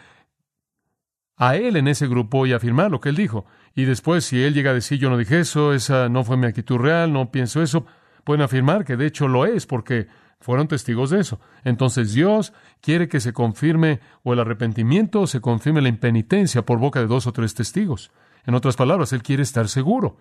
a 1.37 1.57
él 1.57 1.77
en 1.77 1.89
ese 1.89 2.09
grupo 2.09 2.47
y 2.47 2.53
afirmar 2.53 2.91
lo 2.91 3.01
que 3.01 3.11
él 3.11 3.17
dijo. 3.17 3.47
Y 3.75 3.85
después, 3.85 4.25
si 4.25 4.43
él 4.43 4.55
llega 4.55 4.73
a 4.73 4.75
decir 4.75 4.99
yo 4.99 5.09
no 5.11 5.17
dije 5.17 5.41
eso, 5.41 5.73
esa 5.73 6.09
no 6.09 6.25
fue 6.25 6.37
mi 6.37 6.47
actitud 6.47 6.79
real, 6.79 7.13
no 7.13 7.31
pienso 7.31 7.63
eso, 7.63 7.87
pueden 8.25 8.43
afirmar 8.43 8.85
que 8.85 8.97
de 8.97 9.07
hecho 9.07 9.29
lo 9.29 9.47
es, 9.47 9.67
porque 9.67 10.09
fueron 10.41 10.69
testigos 10.69 11.11
de 11.11 11.21
eso. 11.21 11.41
Entonces 11.65 12.13
Dios 12.13 12.53
quiere 12.81 13.09
que 13.09 13.21
se 13.21 13.33
confirme 13.33 14.01
o 14.23 14.33
el 14.33 14.41
arrepentimiento 14.41 15.23
o 15.23 15.27
se 15.27 15.41
confirme 15.41 15.81
la 15.81 15.89
impenitencia 15.89 16.63
por 16.63 16.79
boca 16.79 17.01
de 17.01 17.07
dos 17.07 17.27
o 17.27 17.33
tres 17.33 17.55
testigos. 17.55 18.11
En 18.45 18.55
otras 18.55 18.77
palabras, 18.77 19.13
Él 19.13 19.23
quiere 19.23 19.43
estar 19.43 19.69
seguro. 19.69 20.19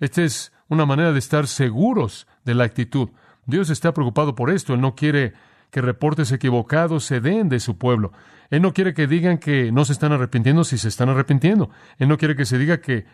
Esta 0.00 0.22
es 0.22 0.52
una 0.68 0.86
manera 0.86 1.12
de 1.12 1.18
estar 1.18 1.46
seguros 1.46 2.26
de 2.44 2.54
la 2.54 2.64
actitud. 2.64 3.10
Dios 3.50 3.70
está 3.70 3.92
preocupado 3.92 4.34
por 4.34 4.50
esto. 4.50 4.74
Él 4.74 4.80
no 4.80 4.94
quiere 4.94 5.34
que 5.70 5.80
reportes 5.80 6.32
equivocados 6.32 7.04
se 7.04 7.20
den 7.20 7.48
de 7.48 7.60
su 7.60 7.78
pueblo. 7.78 8.12
Él 8.50 8.62
no 8.62 8.72
quiere 8.72 8.94
que 8.94 9.06
digan 9.06 9.38
que 9.38 9.70
no 9.70 9.84
se 9.84 9.92
están 9.92 10.12
arrepintiendo 10.12 10.64
si 10.64 10.78
se 10.78 10.88
están 10.88 11.08
arrepintiendo. 11.08 11.70
Él 11.98 12.08
no 12.08 12.18
quiere 12.18 12.34
que 12.34 12.44
se 12.44 12.58
diga 12.58 12.80
que 12.80 13.06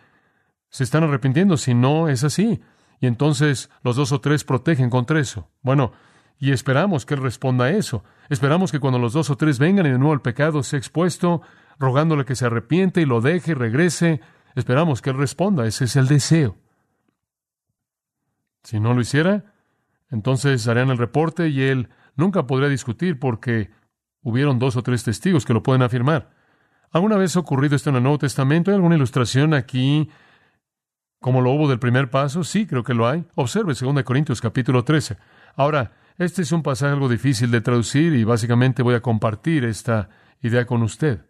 se 0.69 0.83
están 0.83 1.03
arrepintiendo 1.03 1.57
si 1.57 1.73
no 1.73 2.09
es 2.09 2.23
así. 2.23 2.61
Y 2.99 3.07
entonces 3.07 3.69
los 3.83 3.95
dos 3.95 4.11
o 4.11 4.21
tres 4.21 4.43
protegen 4.43 4.89
contra 4.89 5.19
eso. 5.19 5.49
Bueno, 5.61 5.91
y 6.39 6.51
esperamos 6.51 7.05
que 7.05 7.13
Él 7.13 7.21
responda 7.21 7.65
a 7.65 7.69
eso. 7.71 8.03
Esperamos 8.29 8.71
que 8.71 8.79
cuando 8.79 8.99
los 8.99 9.13
dos 9.13 9.29
o 9.29 9.37
tres 9.37 9.59
vengan 9.59 9.85
y 9.85 9.91
de 9.91 9.97
nuevo 9.97 10.13
el 10.13 10.21
pecado 10.21 10.63
sea 10.63 10.79
expuesto, 10.79 11.41
rogándole 11.79 12.25
que 12.25 12.35
se 12.35 12.45
arrepiente 12.45 13.01
y 13.01 13.05
lo 13.05 13.21
deje 13.21 13.51
y 13.51 13.55
regrese, 13.55 14.21
esperamos 14.55 15.01
que 15.01 15.11
Él 15.11 15.17
responda. 15.17 15.65
Ese 15.65 15.85
es 15.85 15.95
el 15.95 16.07
deseo. 16.07 16.57
Si 18.63 18.79
no 18.79 18.93
lo 18.93 19.01
hiciera, 19.01 19.53
entonces 20.09 20.67
harían 20.67 20.89
el 20.89 20.97
reporte 20.97 21.49
y 21.49 21.61
Él 21.61 21.89
nunca 22.15 22.47
podría 22.47 22.69
discutir 22.69 23.19
porque 23.19 23.69
hubieron 24.21 24.59
dos 24.59 24.75
o 24.75 24.83
tres 24.83 25.03
testigos 25.03 25.45
que 25.45 25.53
lo 25.53 25.63
pueden 25.63 25.81
afirmar. 25.81 26.31
¿Alguna 26.91 27.17
vez 27.17 27.35
ha 27.35 27.39
ocurrido 27.39 27.75
esto 27.75 27.89
en 27.89 27.97
el 27.97 28.03
Nuevo 28.03 28.17
Testamento? 28.17 28.71
¿Hay 28.71 28.75
alguna 28.75 28.95
ilustración 28.95 29.53
aquí 29.53 30.09
como 31.19 31.41
lo 31.41 31.51
hubo 31.51 31.67
del 31.67 31.79
primer 31.79 32.09
paso? 32.09 32.43
Sí, 32.43 32.65
creo 32.65 32.83
que 32.83 32.93
lo 32.93 33.07
hay. 33.07 33.25
Observe 33.35 33.73
2 33.73 34.03
Corintios 34.03 34.41
capítulo 34.41 34.83
13. 34.83 35.17
Ahora, 35.55 35.93
este 36.17 36.41
es 36.41 36.51
un 36.51 36.63
pasaje 36.63 36.93
algo 36.93 37.09
difícil 37.09 37.51
de 37.51 37.61
traducir 37.61 38.13
y 38.13 38.23
básicamente 38.23 38.83
voy 38.83 38.95
a 38.95 39.01
compartir 39.01 39.65
esta 39.65 40.09
idea 40.41 40.65
con 40.65 40.81
usted. 40.81 41.25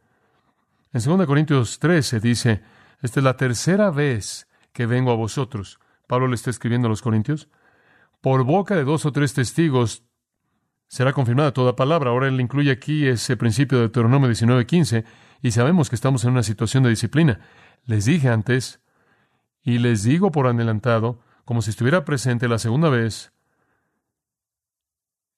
En 0.94 1.02
2 1.04 1.26
Corintios 1.26 1.80
13 1.80 2.20
dice, 2.20 2.62
esta 3.02 3.20
es 3.20 3.24
la 3.24 3.36
tercera 3.36 3.90
vez 3.92 4.48
que 4.72 4.86
vengo 4.86 5.12
a 5.12 5.16
vosotros. 5.16 5.80
Pablo 6.08 6.28
le 6.28 6.36
está 6.36 6.50
escribiendo 6.50 6.88
a 6.88 6.90
los 6.90 7.02
Corintios. 7.02 7.50
Por 8.28 8.44
boca 8.44 8.76
de 8.76 8.84
dos 8.84 9.06
o 9.06 9.14
tres 9.14 9.34
testigos 9.34 10.04
será 10.90 11.14
confirmada 11.14 11.54
toda 11.54 11.78
palabra. 11.78 12.10
Ahora 12.10 12.28
él 12.28 12.42
incluye 12.42 12.72
aquí 12.72 13.08
ese 13.08 13.38
principio 13.38 13.78
de 13.78 13.84
Deuteronomio 13.84 14.28
19:15 14.28 15.06
y 15.42 15.52
sabemos 15.52 15.88
que 15.88 15.96
estamos 15.96 16.26
en 16.26 16.32
una 16.32 16.44
situación 16.44 16.84
de 16.84 16.90
disciplina. 16.90 17.40
Les 17.86 18.04
dije 18.04 18.28
antes 18.28 18.82
y 19.64 19.78
les 19.78 20.04
digo 20.04 20.30
por 20.30 20.46
adelantado, 20.46 21.22
como 21.46 21.62
si 21.62 21.70
estuviera 21.70 22.04
presente 22.04 22.50
la 22.50 22.60
segunda 22.60 22.90
vez, 22.90 23.32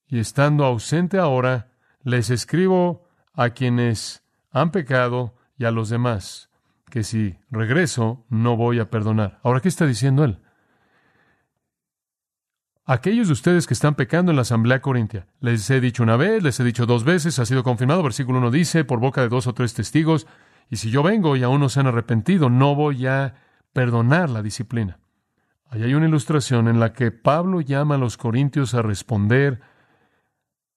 y 0.08 0.18
estando 0.18 0.66
ausente 0.66 1.20
ahora, 1.20 1.70
les 2.02 2.32
escribo 2.32 3.08
a 3.36 3.52
quienes 3.52 4.24
han 4.50 4.72
pecado 4.72 5.36
y 5.60 5.66
a 5.66 5.72
los 5.72 5.90
demás. 5.90 6.50
que 6.90 7.04
si 7.04 7.38
regreso 7.52 8.26
no 8.30 8.58
voy 8.58 8.80
a 8.80 8.90
perdonar. 8.90 9.40
Ahora, 9.44 9.60
¿qué 9.60 9.70
está 9.70 9.86
diciendo 9.86 10.24
él? 10.24 10.40
Aquellos 12.92 13.28
de 13.28 13.34
ustedes 13.34 13.68
que 13.68 13.76
están 13.76 13.94
pecando 13.94 14.32
en 14.32 14.36
la 14.36 14.42
asamblea 14.42 14.82
corintia, 14.82 15.28
les 15.42 15.70
he 15.70 15.80
dicho 15.80 16.02
una 16.02 16.18
vez, 16.18 16.42
les 16.42 16.60
he 16.60 16.64
dicho 16.64 16.88
dos 16.88 17.04
veces, 17.04 17.38
ha 17.38 17.46
sido 17.46 17.62
confirmado, 17.62 18.02
versículo 18.02 18.40
1 18.40 18.50
dice, 18.50 18.84
por 18.84 19.00
boca 19.00 19.22
de 19.22 19.30
dos 19.30 19.46
o 19.46 19.54
tres 19.54 19.76
testigos, 19.76 20.26
y 20.72 20.78
si 20.78 20.90
yo 20.90 21.04
vengo 21.04 21.36
y 21.36 21.44
aún 21.44 21.60
no 21.60 21.70
se 21.70 21.82
han 21.82 21.86
arrepentido, 21.86 22.50
no 22.50 22.74
voy 22.74 23.06
a 23.06 23.36
perdonar 23.74 24.32
la 24.32 24.42
disciplina. 24.42 24.98
Ahí 25.70 25.84
hay 25.84 25.94
una 25.94 26.08
ilustración 26.08 26.68
en 26.68 26.80
la 26.80 26.92
que 26.92 27.12
Pablo 27.12 27.62
llama 27.62 27.94
a 27.94 28.00
los 28.00 28.18
corintios 28.18 28.74
a 28.74 28.82
responder 28.82 29.62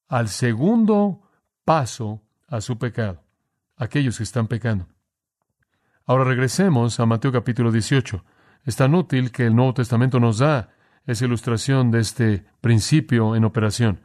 al 0.06 0.28
segundo 0.28 1.22
paso 1.64 2.20
a 2.46 2.60
su 2.60 2.78
pecado, 2.78 3.22
aquellos 3.78 4.18
que 4.18 4.24
están 4.24 4.48
pecando. 4.48 4.86
Ahora 6.04 6.24
regresemos 6.24 7.00
a 7.00 7.06
Mateo 7.06 7.32
capítulo 7.32 7.72
18. 7.72 8.22
Es 8.66 8.76
tan 8.76 8.94
útil 8.94 9.32
que 9.32 9.46
el 9.46 9.56
Nuevo 9.56 9.72
Testamento 9.72 10.20
nos 10.20 10.40
da 10.40 10.74
esa 11.06 11.24
ilustración 11.24 11.90
de 11.90 12.00
este 12.00 12.44
principio 12.60 13.36
en 13.36 13.44
operación. 13.44 14.00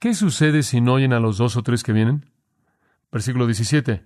¿Qué 0.00 0.14
sucede 0.14 0.62
si 0.62 0.80
no 0.80 0.94
oyen 0.94 1.12
a 1.12 1.20
los 1.20 1.38
dos 1.38 1.56
o 1.56 1.62
tres 1.62 1.82
que 1.82 1.92
vienen? 1.92 2.30
Versículo 3.10 3.46
17. 3.46 4.04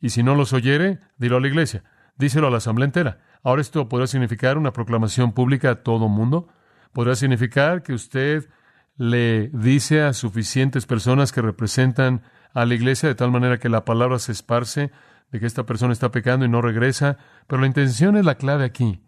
Y 0.00 0.10
si 0.10 0.22
no 0.22 0.34
los 0.34 0.52
oyere, 0.52 1.00
dilo 1.18 1.36
a 1.36 1.40
la 1.40 1.48
iglesia, 1.48 1.84
díselo 2.16 2.46
a 2.46 2.50
la 2.50 2.58
asamblea 2.58 2.86
entera. 2.86 3.18
Ahora 3.42 3.60
esto 3.60 3.88
podrá 3.88 4.06
significar 4.06 4.56
una 4.56 4.72
proclamación 4.72 5.32
pública 5.32 5.70
a 5.70 5.82
todo 5.82 6.08
mundo. 6.08 6.48
Podrá 6.92 7.14
significar 7.14 7.82
que 7.82 7.92
usted 7.92 8.48
le 8.96 9.48
dice 9.48 10.02
a 10.02 10.12
suficientes 10.12 10.86
personas 10.86 11.32
que 11.32 11.42
representan 11.42 12.22
a 12.54 12.64
la 12.64 12.74
iglesia 12.74 13.08
de 13.08 13.14
tal 13.14 13.30
manera 13.30 13.58
que 13.58 13.68
la 13.68 13.84
palabra 13.84 14.18
se 14.18 14.32
esparce 14.32 14.92
de 15.30 15.40
que 15.40 15.46
esta 15.46 15.66
persona 15.66 15.92
está 15.92 16.10
pecando 16.10 16.46
y 16.46 16.48
no 16.48 16.62
regresa. 16.62 17.18
Pero 17.46 17.60
la 17.60 17.66
intención 17.66 18.16
es 18.16 18.24
la 18.24 18.36
clave 18.36 18.64
aquí. 18.64 19.02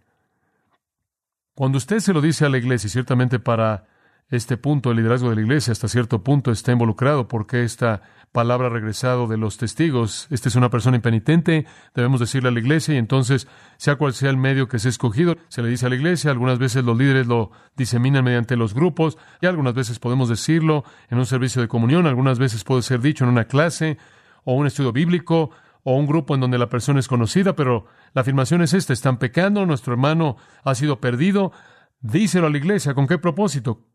Cuando 1.56 1.78
usted 1.78 2.00
se 2.00 2.12
lo 2.12 2.20
dice 2.20 2.44
a 2.44 2.50
la 2.50 2.58
iglesia, 2.58 2.86
y 2.86 2.90
ciertamente 2.90 3.38
para 3.38 3.86
este 4.28 4.58
punto 4.58 4.90
el 4.90 4.98
liderazgo 4.98 5.30
de 5.30 5.36
la 5.36 5.40
iglesia 5.40 5.72
hasta 5.72 5.88
cierto 5.88 6.22
punto 6.22 6.50
está 6.50 6.70
involucrado 6.72 7.28
porque 7.28 7.64
esta 7.64 8.02
palabra 8.30 8.68
regresado 8.68 9.26
de 9.26 9.38
los 9.38 9.56
testigos, 9.56 10.26
esta 10.30 10.50
es 10.50 10.56
una 10.56 10.68
persona 10.68 10.96
impenitente, 10.96 11.64
debemos 11.94 12.20
decirle 12.20 12.50
a 12.50 12.52
la 12.52 12.60
iglesia 12.60 12.94
y 12.94 12.98
entonces, 12.98 13.48
sea 13.78 13.96
cual 13.96 14.12
sea 14.12 14.28
el 14.28 14.36
medio 14.36 14.68
que 14.68 14.78
se 14.78 14.88
ha 14.88 14.90
escogido, 14.90 15.38
se 15.48 15.62
le 15.62 15.70
dice 15.70 15.86
a 15.86 15.88
la 15.88 15.94
iglesia, 15.94 16.30
algunas 16.30 16.58
veces 16.58 16.84
los 16.84 16.98
líderes 16.98 17.26
lo 17.26 17.52
diseminan 17.74 18.22
mediante 18.22 18.54
los 18.54 18.74
grupos 18.74 19.16
y 19.40 19.46
algunas 19.46 19.72
veces 19.72 19.98
podemos 19.98 20.28
decirlo 20.28 20.84
en 21.08 21.16
un 21.16 21.24
servicio 21.24 21.62
de 21.62 21.68
comunión, 21.68 22.06
algunas 22.06 22.38
veces 22.38 22.64
puede 22.64 22.82
ser 22.82 23.00
dicho 23.00 23.24
en 23.24 23.30
una 23.30 23.46
clase 23.46 23.96
o 24.44 24.52
un 24.52 24.66
estudio 24.66 24.92
bíblico 24.92 25.52
o 25.88 25.94
un 25.94 26.04
grupo 26.04 26.34
en 26.34 26.40
donde 26.40 26.58
la 26.58 26.68
persona 26.68 26.98
es 26.98 27.06
conocida, 27.06 27.54
pero 27.54 27.86
la 28.12 28.22
afirmación 28.22 28.60
es 28.60 28.74
esta, 28.74 28.92
están 28.92 29.18
pecando, 29.20 29.64
nuestro 29.66 29.92
hermano 29.92 30.36
ha 30.64 30.74
sido 30.74 31.00
perdido, 31.00 31.52
díselo 32.00 32.48
a 32.48 32.50
la 32.50 32.58
iglesia, 32.58 32.92
¿con 32.92 33.06
qué 33.06 33.18
propósito? 33.18 33.86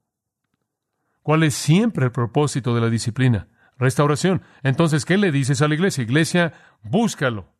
¿Cuál 1.22 1.44
es 1.44 1.54
siempre 1.54 2.06
el 2.06 2.14
propósito 2.14 2.74
de 2.74 2.80
la 2.80 2.90
disciplina? 2.90 3.50
Restauración. 3.78 4.42
Entonces, 4.64 5.04
¿qué 5.04 5.18
le 5.18 5.34
dices 5.34 5.62
a 5.62 5.68
la 5.68 5.74
iglesia? 5.74 6.02
Iglesia, 6.06 6.54
búscalo. 6.82 7.52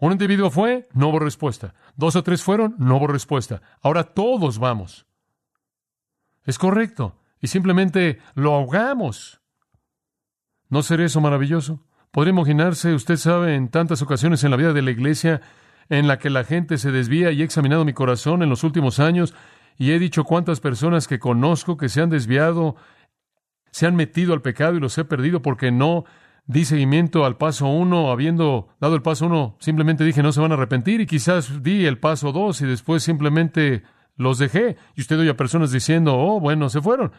Un 0.00 0.10
individuo 0.10 0.50
fue, 0.50 0.88
no 0.92 1.10
hubo 1.10 1.20
respuesta. 1.20 1.74
Dos 1.94 2.16
o 2.16 2.24
tres 2.24 2.42
fueron, 2.42 2.74
no 2.78 2.96
hubo 2.96 3.06
respuesta. 3.06 3.62
Ahora 3.80 4.12
todos 4.12 4.58
vamos. 4.58 5.06
Es 6.44 6.58
correcto. 6.58 7.16
Y 7.40 7.46
simplemente 7.46 8.18
lo 8.34 8.54
ahogamos. 8.54 9.40
¿No 10.68 10.82
será 10.82 11.04
eso 11.04 11.20
maravilloso? 11.20 11.86
Podría 12.10 12.32
imaginarse, 12.32 12.92
usted 12.92 13.16
sabe, 13.16 13.54
en 13.54 13.68
tantas 13.68 14.02
ocasiones 14.02 14.42
en 14.42 14.50
la 14.50 14.56
vida 14.56 14.72
de 14.72 14.82
la 14.82 14.90
iglesia 14.90 15.40
en 15.88 16.08
la 16.08 16.18
que 16.18 16.30
la 16.30 16.44
gente 16.44 16.76
se 16.78 16.90
desvía 16.90 17.30
y 17.30 17.40
he 17.40 17.44
examinado 17.44 17.84
mi 17.84 17.92
corazón 17.92 18.42
en 18.42 18.48
los 18.48 18.64
últimos 18.64 18.98
años 18.98 19.34
y 19.78 19.92
he 19.92 19.98
dicho 19.98 20.24
cuántas 20.24 20.60
personas 20.60 21.06
que 21.06 21.20
conozco 21.20 21.76
que 21.76 21.88
se 21.88 22.00
han 22.00 22.10
desviado, 22.10 22.76
se 23.70 23.86
han 23.86 23.94
metido 23.94 24.32
al 24.32 24.42
pecado 24.42 24.76
y 24.76 24.80
los 24.80 24.98
he 24.98 25.04
perdido 25.04 25.40
porque 25.40 25.70
no 25.70 26.04
di 26.46 26.64
seguimiento 26.64 27.24
al 27.24 27.36
paso 27.36 27.68
uno, 27.68 28.10
habiendo 28.10 28.68
dado 28.80 28.96
el 28.96 29.02
paso 29.02 29.26
uno, 29.26 29.56
simplemente 29.60 30.04
dije 30.04 30.22
no 30.22 30.32
se 30.32 30.40
van 30.40 30.50
a 30.50 30.54
arrepentir 30.54 31.00
y 31.00 31.06
quizás 31.06 31.62
di 31.62 31.86
el 31.86 31.98
paso 31.98 32.32
dos 32.32 32.60
y 32.60 32.66
después 32.66 33.04
simplemente 33.04 33.84
los 34.16 34.38
dejé. 34.38 34.76
Y 34.96 35.00
usted 35.02 35.18
oye 35.18 35.30
a 35.30 35.36
personas 35.36 35.70
diciendo, 35.70 36.16
oh, 36.16 36.40
bueno, 36.40 36.68
se 36.68 36.80
fueron. 36.80 37.12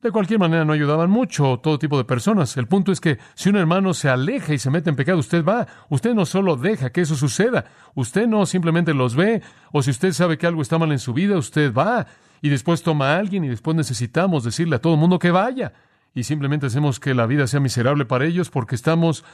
De 0.00 0.12
cualquier 0.12 0.38
manera 0.38 0.64
no 0.64 0.72
ayudaban 0.72 1.10
mucho 1.10 1.58
todo 1.58 1.78
tipo 1.78 1.98
de 1.98 2.04
personas. 2.04 2.56
El 2.56 2.68
punto 2.68 2.92
es 2.92 3.00
que 3.00 3.18
si 3.34 3.48
un 3.48 3.56
hermano 3.56 3.94
se 3.94 4.08
aleja 4.08 4.54
y 4.54 4.58
se 4.58 4.70
mete 4.70 4.90
en 4.90 4.96
pecado, 4.96 5.18
usted 5.18 5.44
va. 5.44 5.66
Usted 5.88 6.14
no 6.14 6.24
solo 6.24 6.56
deja 6.56 6.90
que 6.90 7.00
eso 7.00 7.16
suceda, 7.16 7.64
usted 7.96 8.28
no 8.28 8.46
simplemente 8.46 8.94
los 8.94 9.16
ve, 9.16 9.42
o 9.72 9.82
si 9.82 9.90
usted 9.90 10.12
sabe 10.12 10.38
que 10.38 10.46
algo 10.46 10.62
está 10.62 10.78
mal 10.78 10.92
en 10.92 11.00
su 11.00 11.12
vida, 11.12 11.36
usted 11.36 11.74
va 11.74 12.06
y 12.40 12.48
después 12.48 12.84
toma 12.84 13.10
a 13.10 13.18
alguien 13.18 13.44
y 13.44 13.48
después 13.48 13.76
necesitamos 13.76 14.44
decirle 14.44 14.76
a 14.76 14.80
todo 14.80 14.94
el 14.94 15.00
mundo 15.00 15.18
que 15.18 15.32
vaya. 15.32 15.72
Y 16.14 16.22
simplemente 16.22 16.66
hacemos 16.66 17.00
que 17.00 17.12
la 17.12 17.26
vida 17.26 17.48
sea 17.48 17.58
miserable 17.58 18.04
para 18.04 18.24
ellos 18.24 18.50
porque 18.50 18.76
estamos 18.76 19.24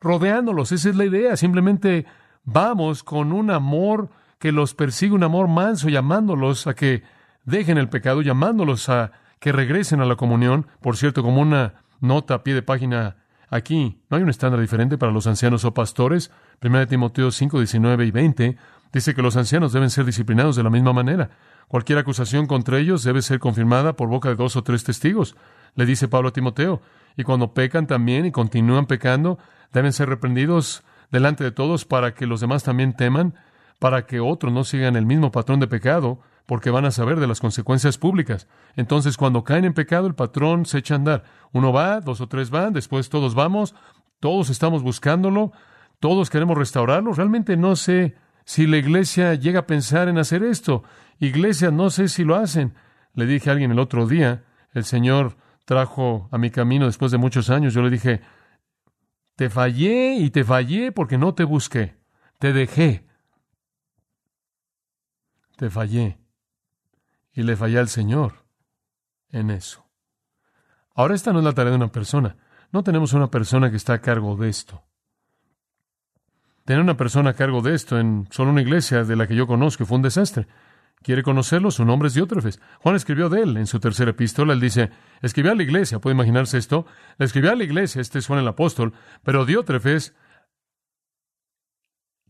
rodeándolos. 0.00 0.72
Esa 0.72 0.88
es 0.88 0.96
la 0.96 1.04
idea. 1.04 1.36
Simplemente 1.36 2.06
vamos 2.44 3.02
con 3.02 3.30
un 3.30 3.50
amor 3.50 4.08
que 4.38 4.52
los 4.52 4.72
persigue, 4.74 5.14
un 5.14 5.22
amor 5.22 5.48
manso, 5.48 5.90
llamándolos 5.90 6.66
a 6.66 6.74
que 6.74 7.02
dejen 7.44 7.76
el 7.76 7.90
pecado, 7.90 8.22
llamándolos 8.22 8.88
a 8.88 9.12
que 9.44 9.52
regresen 9.52 10.00
a 10.00 10.06
la 10.06 10.16
comunión. 10.16 10.68
Por 10.80 10.96
cierto, 10.96 11.22
como 11.22 11.42
una 11.42 11.74
nota 12.00 12.32
a 12.32 12.42
pie 12.42 12.54
de 12.54 12.62
página 12.62 13.16
aquí, 13.50 14.00
no 14.08 14.16
hay 14.16 14.22
un 14.22 14.30
estándar 14.30 14.58
diferente 14.58 14.96
para 14.96 15.12
los 15.12 15.26
ancianos 15.26 15.66
o 15.66 15.74
pastores. 15.74 16.30
1 16.62 16.86
Timoteo 16.86 17.30
5, 17.30 17.58
19 17.58 18.06
y 18.06 18.10
20 18.10 18.56
dice 18.90 19.14
que 19.14 19.20
los 19.20 19.36
ancianos 19.36 19.74
deben 19.74 19.90
ser 19.90 20.06
disciplinados 20.06 20.56
de 20.56 20.62
la 20.62 20.70
misma 20.70 20.94
manera. 20.94 21.28
Cualquier 21.68 21.98
acusación 21.98 22.46
contra 22.46 22.78
ellos 22.78 23.04
debe 23.04 23.20
ser 23.20 23.38
confirmada 23.38 23.96
por 23.96 24.08
boca 24.08 24.30
de 24.30 24.36
dos 24.36 24.56
o 24.56 24.64
tres 24.64 24.82
testigos, 24.82 25.36
le 25.74 25.84
dice 25.84 26.08
Pablo 26.08 26.30
a 26.30 26.32
Timoteo. 26.32 26.80
Y 27.14 27.24
cuando 27.24 27.52
pecan 27.52 27.86
también 27.86 28.24
y 28.24 28.32
continúan 28.32 28.86
pecando, 28.86 29.38
deben 29.74 29.92
ser 29.92 30.08
reprendidos 30.08 30.84
delante 31.10 31.44
de 31.44 31.52
todos 31.52 31.84
para 31.84 32.14
que 32.14 32.26
los 32.26 32.40
demás 32.40 32.62
también 32.62 32.96
teman, 32.96 33.34
para 33.78 34.06
que 34.06 34.20
otros 34.20 34.54
no 34.54 34.64
sigan 34.64 34.96
el 34.96 35.04
mismo 35.04 35.30
patrón 35.30 35.60
de 35.60 35.66
pecado 35.66 36.22
porque 36.46 36.70
van 36.70 36.84
a 36.84 36.90
saber 36.90 37.20
de 37.20 37.26
las 37.26 37.40
consecuencias 37.40 37.98
públicas. 37.98 38.48
Entonces, 38.76 39.16
cuando 39.16 39.44
caen 39.44 39.64
en 39.64 39.74
pecado, 39.74 40.06
el 40.06 40.14
patrón 40.14 40.66
se 40.66 40.78
echa 40.78 40.94
a 40.94 40.98
andar. 40.98 41.24
Uno 41.52 41.72
va, 41.72 42.00
dos 42.00 42.20
o 42.20 42.28
tres 42.28 42.50
van, 42.50 42.72
después 42.72 43.08
todos 43.08 43.34
vamos, 43.34 43.74
todos 44.20 44.50
estamos 44.50 44.82
buscándolo, 44.82 45.52
todos 46.00 46.28
queremos 46.28 46.58
restaurarlo. 46.58 47.12
Realmente 47.12 47.56
no 47.56 47.76
sé 47.76 48.16
si 48.44 48.66
la 48.66 48.76
iglesia 48.76 49.34
llega 49.34 49.60
a 49.60 49.66
pensar 49.66 50.08
en 50.08 50.18
hacer 50.18 50.42
esto. 50.42 50.84
Iglesia, 51.18 51.70
no 51.70 51.88
sé 51.90 52.08
si 52.08 52.24
lo 52.24 52.36
hacen. 52.36 52.74
Le 53.14 53.26
dije 53.26 53.48
a 53.48 53.52
alguien 53.52 53.70
el 53.70 53.78
otro 53.78 54.06
día, 54.06 54.44
el 54.72 54.84
Señor 54.84 55.36
trajo 55.64 56.28
a 56.30 56.36
mi 56.36 56.50
camino 56.50 56.84
después 56.84 57.10
de 57.10 57.16
muchos 57.16 57.48
años, 57.48 57.72
yo 57.72 57.80
le 57.80 57.88
dije, 57.88 58.20
te 59.36 59.48
fallé 59.48 60.16
y 60.16 60.28
te 60.28 60.44
fallé 60.44 60.92
porque 60.92 61.16
no 61.16 61.34
te 61.34 61.44
busqué, 61.44 61.96
te 62.38 62.52
dejé, 62.52 63.06
te 65.56 65.70
fallé 65.70 66.23
y 67.34 67.42
le 67.42 67.56
falla 67.56 67.80
al 67.80 67.88
Señor 67.88 68.44
en 69.30 69.50
eso. 69.50 69.84
Ahora 70.94 71.14
esta 71.14 71.32
no 71.32 71.40
es 71.40 71.44
la 71.44 71.52
tarea 71.52 71.72
de 71.72 71.76
una 71.76 71.92
persona. 71.92 72.36
No 72.72 72.82
tenemos 72.82 73.12
una 73.12 73.30
persona 73.30 73.70
que 73.70 73.76
está 73.76 73.94
a 73.94 74.00
cargo 74.00 74.36
de 74.36 74.48
esto. 74.48 74.82
Tener 76.64 76.80
una 76.80 76.96
persona 76.96 77.30
a 77.30 77.34
cargo 77.34 77.60
de 77.60 77.74
esto 77.74 77.98
en 77.98 78.26
solo 78.30 78.50
una 78.50 78.62
iglesia 78.62 79.04
de 79.04 79.16
la 79.16 79.26
que 79.26 79.34
yo 79.34 79.46
conozco 79.46 79.84
fue 79.84 79.96
un 79.96 80.02
desastre. 80.02 80.46
¿Quiere 81.02 81.22
conocerlo? 81.22 81.70
Su 81.70 81.84
nombre 81.84 82.08
es 82.08 82.14
Diótrefes. 82.14 82.60
Juan 82.80 82.96
escribió 82.96 83.28
de 83.28 83.42
él 83.42 83.56
en 83.58 83.66
su 83.66 83.78
tercera 83.78 84.12
epístola. 84.12 84.54
Él 84.54 84.60
dice, 84.60 84.90
escribió 85.20 85.52
a 85.52 85.54
la 85.54 85.62
iglesia, 85.62 85.98
¿puede 85.98 86.14
imaginarse 86.14 86.56
esto? 86.56 86.86
Le 87.18 87.26
escribió 87.26 87.52
a 87.52 87.56
la 87.56 87.64
iglesia, 87.64 88.00
este 88.00 88.20
es 88.20 88.26
Juan 88.26 88.38
el 88.38 88.48
apóstol, 88.48 88.94
pero 89.22 89.44
Diótrefes 89.44 90.14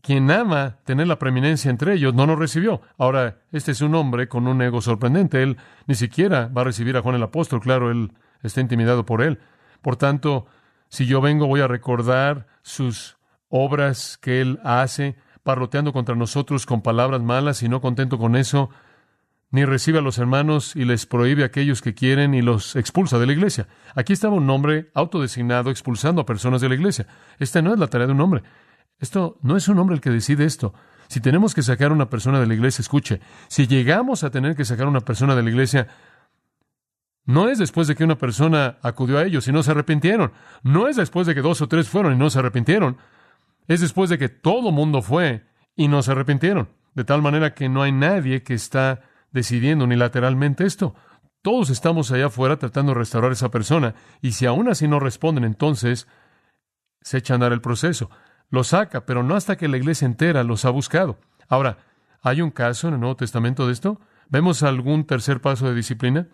quien 0.05 0.29
ama 0.29 0.77
tener 0.83 1.07
la 1.07 1.17
preeminencia 1.17 1.71
entre 1.71 1.95
ellos, 1.95 2.13
no 2.13 2.27
nos 2.27 2.37
recibió. 2.37 2.79
Ahora, 2.99 3.39
este 3.51 3.71
es 3.71 3.81
un 3.81 3.95
hombre 3.95 4.27
con 4.27 4.45
un 4.45 4.61
ego 4.61 4.79
sorprendente. 4.79 5.41
Él 5.41 5.57
ni 5.87 5.95
siquiera 5.95 6.47
va 6.47 6.61
a 6.61 6.65
recibir 6.65 6.95
a 6.95 7.01
Juan 7.01 7.15
el 7.15 7.23
apóstol. 7.23 7.59
Claro, 7.59 7.89
él 7.89 8.11
está 8.43 8.61
intimidado 8.61 9.03
por 9.03 9.23
él. 9.23 9.39
Por 9.81 9.95
tanto, 9.95 10.45
si 10.89 11.07
yo 11.07 11.21
vengo, 11.21 11.47
voy 11.47 11.61
a 11.61 11.67
recordar 11.67 12.45
sus 12.61 13.17
obras 13.49 14.19
que 14.21 14.41
él 14.41 14.59
hace, 14.63 15.15
parloteando 15.41 15.91
contra 15.91 16.13
nosotros 16.13 16.67
con 16.67 16.83
palabras 16.83 17.23
malas 17.23 17.63
y 17.63 17.67
no 17.67 17.81
contento 17.81 18.19
con 18.19 18.35
eso, 18.35 18.69
ni 19.49 19.65
recibe 19.65 19.97
a 19.97 20.01
los 20.03 20.19
hermanos 20.19 20.75
y 20.75 20.85
les 20.85 21.07
prohíbe 21.07 21.41
a 21.41 21.47
aquellos 21.47 21.81
que 21.81 21.95
quieren 21.95 22.35
y 22.35 22.43
los 22.43 22.75
expulsa 22.75 23.17
de 23.17 23.25
la 23.25 23.33
iglesia. 23.33 23.67
Aquí 23.95 24.13
estaba 24.13 24.35
un 24.35 24.47
hombre 24.51 24.91
autodesignado 24.93 25.71
expulsando 25.71 26.21
a 26.21 26.25
personas 26.27 26.61
de 26.61 26.69
la 26.69 26.75
iglesia. 26.75 27.07
Esta 27.39 27.63
no 27.63 27.73
es 27.73 27.79
la 27.79 27.87
tarea 27.87 28.05
de 28.05 28.13
un 28.13 28.21
hombre. 28.21 28.43
Esto 28.99 29.37
no 29.41 29.57
es 29.57 29.67
un 29.67 29.79
hombre 29.79 29.95
el 29.95 30.01
que 30.01 30.09
decide 30.09 30.45
esto. 30.45 30.73
Si 31.07 31.19
tenemos 31.19 31.53
que 31.53 31.61
sacar 31.61 31.91
a 31.91 31.93
una 31.93 32.09
persona 32.09 32.39
de 32.39 32.47
la 32.47 32.53
iglesia, 32.53 32.81
escuche, 32.81 33.21
si 33.47 33.67
llegamos 33.67 34.23
a 34.23 34.31
tener 34.31 34.55
que 34.55 34.65
sacar 34.65 34.87
a 34.87 34.89
una 34.89 35.01
persona 35.01 35.35
de 35.35 35.43
la 35.43 35.49
iglesia, 35.49 35.87
no 37.25 37.49
es 37.49 37.57
después 37.57 37.87
de 37.87 37.95
que 37.95 38.03
una 38.03 38.17
persona 38.17 38.77
acudió 38.81 39.17
a 39.17 39.23
ellos 39.23 39.47
y 39.47 39.51
no 39.51 39.63
se 39.63 39.71
arrepintieron. 39.71 40.31
No 40.63 40.87
es 40.87 40.95
después 40.95 41.25
de 41.27 41.33
que 41.33 41.41
dos 41.41 41.61
o 41.61 41.67
tres 41.67 41.89
fueron 41.89 42.13
y 42.13 42.17
no 42.17 42.29
se 42.29 42.39
arrepintieron. 42.39 42.97
Es 43.67 43.81
después 43.81 44.09
de 44.09 44.17
que 44.17 44.29
todo 44.29 44.71
mundo 44.71 45.01
fue 45.01 45.45
y 45.75 45.87
no 45.87 46.03
se 46.03 46.11
arrepintieron. 46.11 46.69
De 46.93 47.03
tal 47.03 47.21
manera 47.21 47.53
que 47.53 47.67
no 47.67 47.81
hay 47.81 47.91
nadie 47.91 48.43
que 48.43 48.53
está 48.53 49.01
decidiendo 49.31 49.85
unilateralmente 49.85 50.65
esto. 50.65 50.95
Todos 51.41 51.69
estamos 51.69 52.11
allá 52.11 52.27
afuera 52.27 52.57
tratando 52.57 52.93
de 52.93 52.99
restaurar 52.99 53.31
a 53.31 53.33
esa 53.33 53.49
persona 53.49 53.95
y 54.21 54.31
si 54.31 54.45
aún 54.45 54.69
así 54.69 54.87
no 54.87 54.99
responden, 54.99 55.43
entonces 55.43 56.07
se 57.01 57.17
echa 57.17 57.33
a 57.33 57.35
andar 57.35 57.53
el 57.53 57.61
proceso. 57.61 58.09
Lo 58.49 58.63
saca, 58.63 59.05
pero 59.05 59.23
no 59.23 59.35
hasta 59.35 59.57
que 59.57 59.67
la 59.67 59.77
iglesia 59.77 60.05
entera 60.05 60.43
los 60.43 60.65
ha 60.65 60.69
buscado. 60.69 61.17
Ahora, 61.47 61.77
¿hay 62.21 62.41
un 62.41 62.51
caso 62.51 62.87
en 62.87 62.95
el 62.95 62.99
Nuevo 62.99 63.15
Testamento 63.15 63.67
de 63.67 63.73
esto? 63.73 63.99
¿Vemos 64.29 64.63
algún 64.63 65.05
tercer 65.05 65.41
paso 65.41 65.67
de 65.67 65.75
disciplina? 65.75 66.27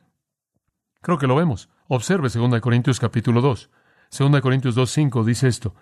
Creo 1.01 1.17
que 1.17 1.27
lo 1.27 1.35
vemos. 1.35 1.69
Observe 1.87 2.29
2 2.29 2.61
Corintios 2.61 2.99
capítulo 2.99 3.41
2. 3.41 3.69
2 4.17 4.41
Corintios 4.41 4.77
2.5 4.77 5.23
dice 5.23 5.47
esto, 5.47 5.73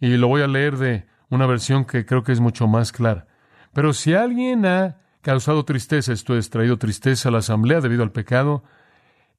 y 0.00 0.16
lo 0.16 0.28
voy 0.28 0.42
a 0.42 0.48
leer 0.48 0.76
de 0.76 1.06
una 1.30 1.46
versión 1.46 1.84
que 1.84 2.04
creo 2.04 2.22
que 2.22 2.32
es 2.32 2.40
mucho 2.40 2.66
más 2.66 2.92
clara. 2.92 3.26
Pero 3.72 3.92
si 3.92 4.14
alguien 4.14 4.66
ha 4.66 4.98
causado 5.22 5.64
tristeza, 5.64 6.12
esto 6.12 6.36
es, 6.36 6.50
traído 6.50 6.78
tristeza 6.78 7.28
a 7.28 7.32
la 7.32 7.38
asamblea 7.38 7.80
debido 7.80 8.02
al 8.02 8.12
pecado, 8.12 8.64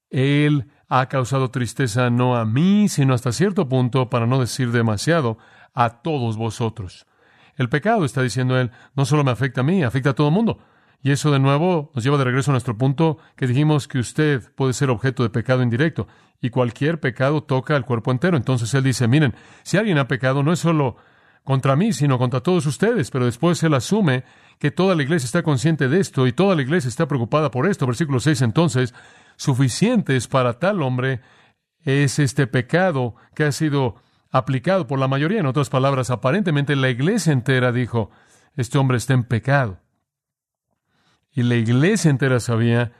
él 0.09 0.67
ha 0.89 1.07
causado 1.07 1.51
tristeza 1.51 2.09
no 2.09 2.35
a 2.35 2.45
mí, 2.45 2.87
sino 2.89 3.13
hasta 3.13 3.31
cierto 3.31 3.67
punto, 3.67 4.09
para 4.09 4.25
no 4.25 4.39
decir 4.39 4.71
demasiado, 4.71 5.37
a 5.73 6.01
todos 6.01 6.37
vosotros. 6.37 7.05
El 7.55 7.69
pecado, 7.69 8.05
está 8.05 8.21
diciendo 8.21 8.59
él, 8.59 8.71
no 8.95 9.05
solo 9.05 9.23
me 9.23 9.31
afecta 9.31 9.61
a 9.61 9.63
mí, 9.63 9.83
afecta 9.83 10.11
a 10.11 10.15
todo 10.15 10.27
el 10.27 10.33
mundo. 10.33 10.59
Y 11.01 11.11
eso 11.11 11.31
de 11.31 11.39
nuevo 11.39 11.91
nos 11.93 12.03
lleva 12.03 12.17
de 12.17 12.23
regreso 12.23 12.51
a 12.51 12.53
nuestro 12.53 12.77
punto 12.77 13.17
que 13.35 13.47
dijimos 13.47 13.87
que 13.87 13.99
usted 13.99 14.51
puede 14.55 14.73
ser 14.73 14.89
objeto 14.89 15.23
de 15.23 15.29
pecado 15.29 15.61
indirecto 15.61 16.07
y 16.41 16.49
cualquier 16.49 16.99
pecado 16.99 17.43
toca 17.43 17.75
al 17.75 17.85
cuerpo 17.85 18.11
entero. 18.11 18.37
Entonces 18.37 18.73
él 18.73 18.83
dice, 18.83 19.07
miren, 19.07 19.35
si 19.63 19.77
alguien 19.77 19.97
ha 19.97 20.07
pecado 20.07 20.43
no 20.43 20.51
es 20.51 20.59
solo 20.59 20.97
contra 21.43 21.75
mí, 21.75 21.93
sino 21.93 22.17
contra 22.17 22.41
todos 22.41 22.65
ustedes, 22.65 23.09
pero 23.09 23.25
después 23.25 23.61
él 23.63 23.73
asume 23.73 24.23
que 24.59 24.71
toda 24.71 24.95
la 24.95 25.03
iglesia 25.03 25.25
está 25.25 25.43
consciente 25.43 25.87
de 25.87 25.99
esto 25.99 26.27
y 26.27 26.33
toda 26.33 26.55
la 26.55 26.61
iglesia 26.61 26.89
está 26.89 27.07
preocupada 27.07 27.51
por 27.51 27.67
esto. 27.67 27.85
Versículo 27.85 28.19
6 28.19 28.41
entonces, 28.41 28.93
suficientes 29.37 30.27
para 30.27 30.59
tal 30.59 30.81
hombre 30.81 31.21
es 31.83 32.19
este 32.19 32.47
pecado 32.47 33.15
que 33.33 33.45
ha 33.45 33.51
sido 33.53 33.95
aplicado 34.29 34.87
por 34.87 34.99
la 34.99 35.07
mayoría. 35.07 35.39
En 35.39 35.45
otras 35.45 35.69
palabras, 35.69 36.09
aparentemente 36.09 36.75
la 36.75 36.89
iglesia 36.89 37.31
entera 37.31 37.71
dijo, 37.71 38.11
este 38.55 38.77
hombre 38.77 38.97
está 38.97 39.13
en 39.13 39.23
pecado. 39.23 39.79
Y 41.31 41.43
la 41.43 41.55
iglesia 41.55 42.09
entera 42.09 42.39
sabía 42.39 42.91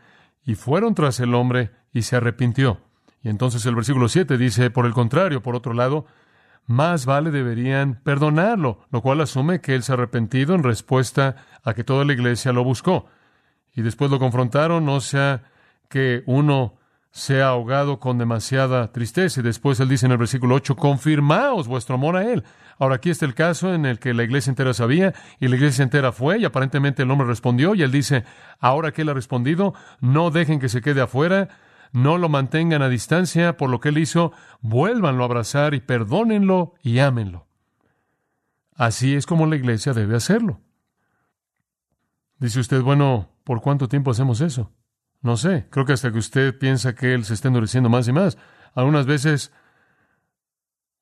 y 0.44 0.56
fueron 0.56 0.96
tras 0.96 1.20
el 1.20 1.34
hombre 1.36 1.72
y 1.91 2.03
se 2.03 2.15
arrepintió. 2.15 2.79
Y 3.22 3.29
entonces 3.29 3.65
el 3.65 3.75
versículo 3.75 4.08
7 4.08 4.38
dice, 4.38 4.70
por 4.70 4.86
el 4.86 4.94
contrario, 4.94 5.41
por 5.41 5.56
otro 5.56 5.74
lado, 5.74 6.06
más 6.67 7.06
vale 7.06 7.32
deberían 7.32 7.96
perdonarlo, 8.03 8.86
lo 8.91 9.01
cual 9.01 9.22
asume 9.22 9.60
que 9.60 9.74
él 9.74 9.84
se 9.84 9.91
ha 9.91 9.96
arrepentido 9.96 10.53
en 10.53 10.63
respuesta 10.63 11.38
a 11.63 11.74
que 11.74 11.84
toda 11.84 12.06
la 12.06 12.13
iglesia 12.13 12.53
lo 12.53 12.63
buscó. 12.63 13.08
Y 13.74 13.82
después 13.82 14.12
lo 14.12 14.20
confrontaron, 14.20 14.86
no 14.86 15.01
sea 15.01 15.44
que 15.89 16.24
uno 16.25 16.77
sea 17.12 17.48
ahogado 17.48 18.00
con 18.00 18.17
demasiada 18.17 18.91
tristeza. 18.91 19.39
Y 19.39 19.44
después 19.44 19.79
él 19.79 19.89
dice 19.89 20.06
en 20.06 20.12
el 20.12 20.17
versículo 20.17 20.56
8, 20.56 20.75
confirmaos 20.75 21.67
vuestro 21.67 21.96
amor 21.96 22.15
a 22.15 22.32
él. 22.32 22.44
Ahora 22.77 22.96
aquí 22.96 23.10
está 23.10 23.25
el 23.25 23.34
caso 23.34 23.74
en 23.74 23.86
el 23.86 24.00
que 24.00 24.13
la 24.13 24.24
iglesia 24.24 24.51
entera 24.51 24.74
sabía 24.74 25.13
y 25.39 25.48
la 25.48 25.56
iglesia 25.56 25.84
entera 25.84 26.12
fue 26.12 26.38
y 26.38 26.46
aparentemente 26.46 27.03
el 27.03 27.12
hombre 27.12 27.27
respondió 27.27 27.74
y 27.74 27.82
él 27.82 27.91
dice, 27.91 28.24
ahora 28.60 28.91
que 28.91 29.01
él 29.01 29.10
ha 29.10 29.15
respondido, 29.15 29.74
no 30.00 30.29
dejen 30.29 30.60
que 30.60 30.70
se 30.70 30.82
quede 30.82 31.01
afuera, 31.01 31.50
no 31.91 32.20
lo 32.20 32.29
mantengan 32.29 32.84
a 32.84 32.89
distancia 32.89 33.58
por 33.58 33.70
lo 33.72 33.79
que 33.79 33.89
él 33.89 33.98
hizo, 33.98 34.32
vuélvanlo 34.62 35.24
a 35.24 35.25
abrazar 35.25 35.74
y 35.74 35.79
perdónenlo 35.79 36.75
y 36.84 37.00
ámenlo. 37.00 37.48
Así 38.75 39.15
es 39.15 39.25
como 39.25 39.48
la 39.48 39.56
iglesia 39.56 39.94
debe 39.94 40.15
hacerlo. 40.15 40.62
Dice 42.38 42.60
usted, 42.60 42.84
bueno, 42.84 43.29
¿por 43.44 43.62
cuánto 43.62 43.88
tiempo 43.88 44.12
hacemos 44.12 44.39
eso? 44.41 44.71
No 45.28 45.36
sé, 45.36 45.68
creo 45.70 45.84
que 45.84 45.92
hasta 45.92 46.10
que 46.10 46.20
usted 46.20 46.58
piensa 46.58 46.96
que 46.96 47.13
él 47.13 47.26
se 47.26 47.34
está 47.34 47.50
endureciendo 47.50 47.90
más 47.90 48.08
y 48.08 48.13
más. 48.13 48.38
Algunas 48.74 49.06
veces, 49.06 49.52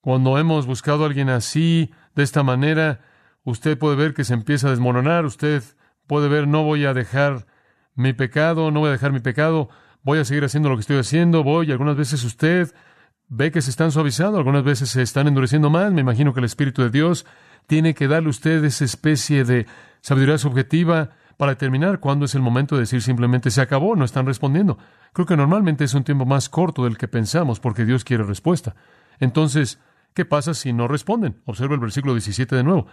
cuando 0.00 0.36
hemos 0.36 0.66
buscado 0.66 1.04
a 1.04 1.06
alguien 1.06 1.28
así, 1.28 1.92
de 2.16 2.24
esta 2.24 2.42
manera, 2.42 3.02
usted 3.44 3.78
puede 3.78 3.94
ver 3.94 4.14
que 4.14 4.24
se 4.24 4.34
empieza 4.34 4.66
a 4.66 4.70
desmoronar, 4.70 5.26
usted 5.26 5.62
puede 6.08 6.26
ver, 6.26 6.48
no 6.48 6.64
voy 6.64 6.86
a 6.86 6.92
dejar 6.92 7.46
mi 7.94 8.14
pecado, 8.14 8.72
no 8.72 8.80
voy 8.80 8.88
a 8.88 8.92
dejar 8.92 9.12
mi 9.12 9.20
pecado, 9.20 9.68
voy 10.02 10.18
a 10.18 10.24
seguir 10.24 10.44
haciendo 10.44 10.70
lo 10.70 10.74
que 10.74 10.80
estoy 10.80 10.98
haciendo, 10.98 11.44
voy, 11.44 11.70
algunas 11.70 11.96
veces 11.96 12.24
usted 12.24 12.74
ve 13.28 13.52
que 13.52 13.62
se 13.62 13.70
están 13.70 13.92
suavizando, 13.92 14.38
algunas 14.38 14.64
veces 14.64 14.90
se 14.90 15.02
están 15.02 15.28
endureciendo 15.28 15.70
más, 15.70 15.92
me 15.92 16.00
imagino 16.00 16.34
que 16.34 16.40
el 16.40 16.46
Espíritu 16.46 16.82
de 16.82 16.90
Dios 16.90 17.26
tiene 17.68 17.94
que 17.94 18.08
darle 18.08 18.26
a 18.26 18.30
usted 18.30 18.64
esa 18.64 18.84
especie 18.84 19.44
de 19.44 19.66
sabiduría 20.00 20.38
subjetiva 20.38 21.10
para 21.36 21.52
determinar 21.52 22.00
cuándo 22.00 22.24
es 22.24 22.34
el 22.34 22.42
momento 22.42 22.76
de 22.76 22.82
decir 22.82 23.02
simplemente 23.02 23.50
se 23.50 23.60
acabó, 23.60 23.94
no 23.96 24.04
están 24.04 24.26
respondiendo. 24.26 24.78
Creo 25.12 25.26
que 25.26 25.36
normalmente 25.36 25.84
es 25.84 25.94
un 25.94 26.04
tiempo 26.04 26.24
más 26.24 26.48
corto 26.48 26.84
del 26.84 26.96
que 26.96 27.08
pensamos 27.08 27.60
porque 27.60 27.84
Dios 27.84 28.04
quiere 28.04 28.24
respuesta. 28.24 28.74
Entonces, 29.20 29.80
¿qué 30.14 30.24
pasa 30.24 30.54
si 30.54 30.72
no 30.72 30.88
responden? 30.88 31.40
Observa 31.44 31.74
el 31.74 31.80
versículo 31.80 32.14
17 32.14 32.56
de 32.56 32.64
nuevo. 32.64 32.86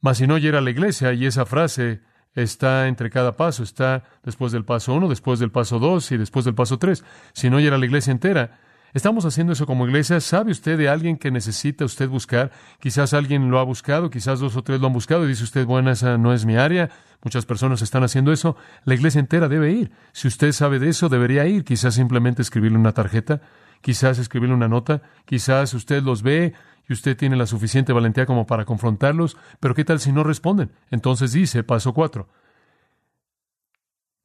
Mas 0.00 0.18
si 0.18 0.26
no 0.26 0.38
llega 0.38 0.58
a 0.58 0.62
la 0.62 0.70
iglesia 0.70 1.12
y 1.12 1.26
esa 1.26 1.46
frase 1.46 2.02
está 2.34 2.88
entre 2.88 3.10
cada 3.10 3.36
paso, 3.36 3.62
está 3.62 4.04
después 4.22 4.52
del 4.52 4.64
paso 4.64 4.94
uno, 4.94 5.08
después 5.08 5.38
del 5.38 5.50
paso 5.50 5.78
dos 5.78 6.10
y 6.12 6.16
después 6.16 6.44
del 6.44 6.54
paso 6.54 6.78
tres. 6.78 7.04
Si 7.34 7.50
no 7.50 7.60
llega 7.60 7.78
la 7.78 7.86
iglesia 7.86 8.10
entera, 8.10 8.58
estamos 8.92 9.24
haciendo 9.24 9.52
eso 9.52 9.66
como 9.66 9.86
iglesia. 9.86 10.20
¿Sabe 10.20 10.52
usted 10.52 10.78
de 10.78 10.88
alguien 10.88 11.16
que 11.16 11.30
necesita 11.30 11.84
usted 11.84 12.08
buscar? 12.08 12.50
Quizás 12.80 13.14
alguien 13.14 13.50
lo 13.50 13.58
ha 13.58 13.64
buscado, 13.64 14.10
quizás 14.10 14.40
dos 14.40 14.56
o 14.56 14.62
tres 14.62 14.80
lo 14.80 14.86
han 14.86 14.92
buscado 14.92 15.24
y 15.24 15.28
dice 15.28 15.44
usted, 15.44 15.66
bueno, 15.66 15.90
esa 15.90 16.18
no 16.18 16.32
es 16.32 16.44
mi 16.44 16.56
área. 16.56 16.90
Muchas 17.22 17.46
personas 17.46 17.82
están 17.82 18.02
haciendo 18.02 18.32
eso. 18.32 18.56
La 18.84 18.94
iglesia 18.94 19.20
entera 19.20 19.48
debe 19.48 19.72
ir. 19.72 19.92
Si 20.12 20.28
usted 20.28 20.52
sabe 20.52 20.78
de 20.78 20.88
eso, 20.88 21.08
debería 21.08 21.46
ir. 21.46 21.64
Quizás 21.64 21.94
simplemente 21.94 22.42
escribirle 22.42 22.78
una 22.78 22.92
tarjeta, 22.92 23.40
quizás 23.80 24.18
escribirle 24.18 24.54
una 24.54 24.68
nota, 24.68 25.02
quizás 25.24 25.74
usted 25.74 26.02
los 26.02 26.22
ve 26.22 26.54
y 26.88 26.92
usted 26.92 27.16
tiene 27.16 27.36
la 27.36 27.46
suficiente 27.46 27.92
valentía 27.92 28.26
como 28.26 28.46
para 28.46 28.64
confrontarlos, 28.64 29.36
pero 29.60 29.74
¿qué 29.74 29.84
tal 29.84 30.00
si 30.00 30.12
no 30.12 30.24
responden? 30.24 30.72
Entonces 30.90 31.32
dice, 31.32 31.62
paso 31.62 31.92
cuatro, 31.94 32.28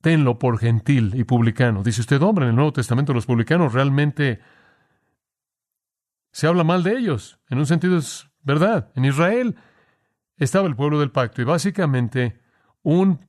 tenlo 0.01 0.39
por 0.39 0.57
gentil 0.59 1.13
y 1.15 1.23
publicano. 1.23 1.83
Dice 1.83 2.01
usted, 2.01 2.21
hombre, 2.21 2.45
en 2.45 2.49
el 2.49 2.55
Nuevo 2.55 2.73
Testamento 2.73 3.13
los 3.13 3.25
publicanos 3.25 3.73
realmente 3.73 4.39
se 6.37 6.45
habla 6.45 6.63
mal 6.63 6.83
de 6.83 6.95
ellos. 6.95 7.39
En 7.49 7.57
un 7.57 7.65
sentido 7.65 7.97
es 7.97 8.29
verdad. 8.43 8.91
En 8.93 9.05
Israel 9.05 9.55
estaba 10.35 10.67
el 10.67 10.75
pueblo 10.75 10.99
del 10.99 11.09
pacto 11.09 11.41
y 11.41 11.45
básicamente 11.45 12.39
un 12.83 13.25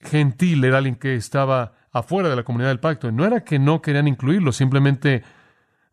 gentil 0.00 0.64
era 0.64 0.78
alguien 0.78 0.96
que 0.96 1.14
estaba 1.14 1.74
afuera 1.92 2.30
de 2.30 2.36
la 2.36 2.42
comunidad 2.42 2.70
del 2.70 2.80
pacto. 2.80 3.12
No 3.12 3.26
era 3.26 3.44
que 3.44 3.58
no 3.58 3.82
querían 3.82 4.08
incluirlo, 4.08 4.50
simplemente 4.50 5.24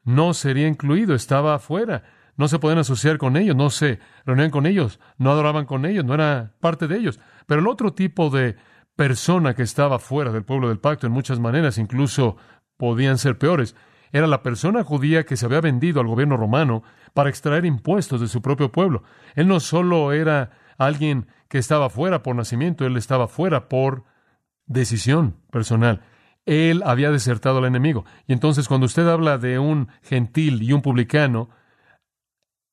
no 0.06 0.34
sería 0.34 0.70
incluido, 0.70 1.13
estaba 1.13 1.56
afuera 1.56 2.04
no 2.38 2.48
se 2.48 2.60
podían 2.60 2.78
asociar 2.80 3.17
con 3.17 3.36
ellos, 3.36 3.58
no 3.58 3.70
se 3.70 4.00
reunían 4.26 4.52
con 4.52 4.65
ellos, 4.65 5.02
no 5.17 5.32
adoraban 5.32 5.65
con 5.65 5.86
ellos, 5.86 6.06
no 6.06 6.13
era 6.13 6.54
parte 6.62 6.88
de 6.88 6.96
ellos. 6.96 7.20
Pero 7.48 7.60
el 7.60 7.67
otro 7.67 7.93
tipo 7.93 8.30
de 8.30 8.56
persona 8.96 9.56
que 9.56 9.63
estaba 9.63 10.00
fuera 10.00 10.32
del 10.32 10.46
pueblo 10.46 10.70
del 10.70 10.80
pacto, 10.80 11.06
en 11.06 11.13
muchas 11.13 11.39
maneras 11.39 11.78
incluso 11.78 12.38
podían 12.78 13.17
ser 13.17 13.38
peores, 13.38 13.76
era 14.12 14.28
la 14.28 14.43
persona 14.43 14.84
judía 14.84 15.26
que 15.26 15.38
se 15.38 15.46
había 15.46 15.62
vendido 15.62 16.00
al 16.00 16.08
gobierno 16.08 16.38
romano 16.38 16.84
para 17.13 17.30
extraer 17.30 17.65
impuestos 17.65 18.22
de 18.22 18.28
su 18.28 18.41
propio 18.41 18.72
pueblo. 18.72 19.04
Él 19.36 19.48
no 19.48 19.60
solo 19.60 20.12
era 20.12 20.52
alguien 20.78 21.28
que 21.50 21.58
estaba 21.58 21.89
fuera 21.89 22.24
por 22.24 22.36
nacimiento, 22.36 22.86
él 22.86 22.98
estaba 22.98 23.28
fuera 23.28 23.70
por 23.70 24.04
decisión 24.65 25.38
personal. 25.52 26.02
Él 26.46 26.82
había 26.86 27.12
desertado 27.12 27.60
al 27.60 27.65
enemigo. 27.65 28.06
Y 28.28 28.34
entonces 28.34 28.67
cuando 28.67 28.86
usted 28.86 29.08
habla 29.08 29.38
de 29.38 29.60
un 29.60 29.89
gentil 30.02 30.63
y 30.63 30.74
un 30.74 30.82
publicano, 30.82 31.50